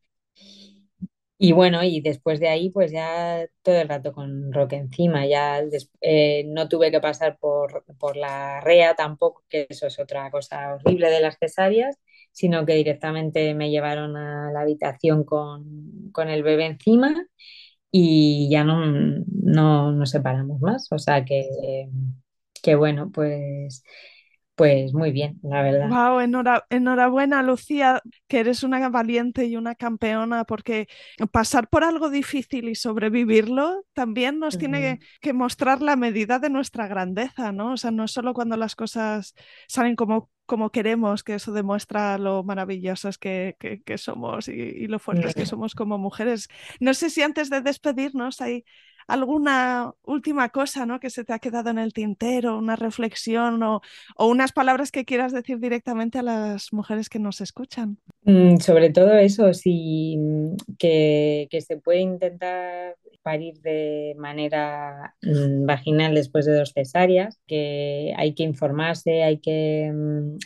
[1.39, 5.63] y bueno, y después de ahí, pues ya todo el rato con rock encima, ya
[6.01, 10.75] eh, no tuve que pasar por, por, la REA tampoco, que eso es otra cosa
[10.75, 11.99] horrible de las cesáreas,
[12.33, 17.27] sino que directamente me llevaron a la habitación con, con el bebé encima
[17.91, 20.89] y ya no, no nos separamos más.
[20.93, 21.89] O sea que,
[22.63, 23.85] que bueno, pues
[24.55, 25.89] pues muy bien, la verdad.
[25.89, 26.21] Wow,
[26.71, 30.87] enhorabuena, Lucía, que eres una valiente y una campeona, porque
[31.33, 36.87] pasar por algo difícil y sobrevivirlo también nos tiene que, mostrar la medida de nuestra
[36.87, 37.73] grandeza, ¿no?
[37.73, 39.35] O sea, no solo cuando las cosas
[39.67, 45.01] salen como, como queremos, que eso demuestra lo maravillosas que, que, somos y, y, lo
[45.01, 46.49] fuertes que somos como mujeres.
[46.79, 48.65] No sé si antes de despedirnos hay
[49.07, 51.01] alguna última cosa ¿no?
[51.01, 53.81] que se te ha quedado en el tintero, una reflexión o,
[54.19, 57.99] unas palabras que quieras decir directamente a las mujeres que nos escuchan.
[58.23, 66.15] Mm, sobre todo eso, sí, mm, que, se puede intentar parir de manera mm, vaginal
[66.15, 69.91] después de dos cesáreas, que hay que informarse, hay que,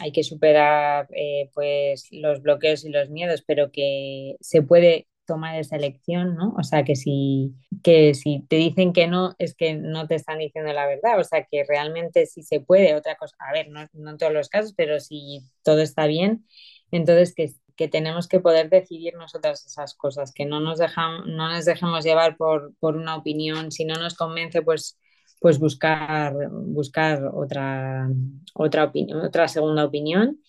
[0.01, 5.57] hay que superar eh, pues, los bloqueos y los miedos, pero que se puede tomar
[5.61, 6.55] esa elección, ¿no?
[6.59, 7.55] O sea, que si,
[7.85, 11.25] que si te dicen que no, es que no te están diciendo la verdad, o
[11.25, 14.49] sea, que realmente sí se puede, otra cosa, a ver, no, no en todos los
[14.49, 16.47] casos, pero si todo está bien,
[16.91, 21.49] entonces que, que tenemos que poder decidir nosotras esas cosas, que no nos, dejamos, no
[21.49, 24.99] nos dejemos llevar por, por una opinión, si no nos convence, pues
[25.41, 28.09] pues buscar, buscar otra,
[28.55, 30.41] otra opinión, otra segunda opinión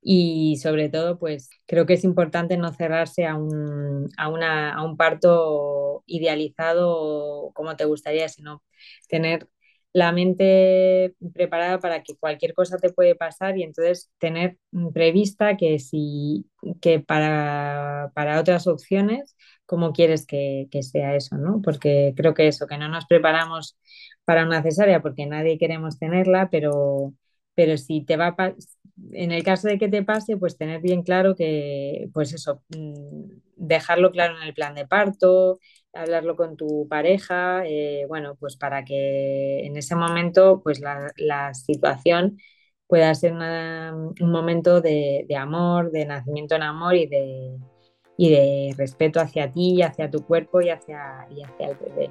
[0.00, 4.84] y sobre todo, pues creo que es importante no cerrarse a un, a una, a
[4.84, 8.62] un parto idealizado como te gustaría, sino
[9.08, 9.48] tener
[9.92, 14.58] la mente preparada para que cualquier cosa te puede pasar y entonces tener
[14.92, 16.46] prevista que si
[16.80, 19.36] que para, para otras opciones,
[19.66, 21.60] cómo quieres que, que, sea eso, ¿no?
[21.62, 23.78] Porque creo que eso, que no nos preparamos
[24.24, 27.14] para una cesárea porque nadie queremos tenerla, pero,
[27.54, 28.54] pero si te va a,
[29.12, 33.24] en el caso de que te pase, pues tener bien claro que, pues eso, mm,
[33.56, 35.60] dejarlo claro en el plan de parto,
[35.92, 42.38] hablarlo con tu pareja, eh, bueno, pues para que en ese momento, pues la, situación
[42.86, 47.58] pueda ser un momento de, amor, de nacimiento en amor y de,
[48.16, 52.10] y de respeto hacia ti, hacia tu cuerpo y hacia, y hacia el bebé.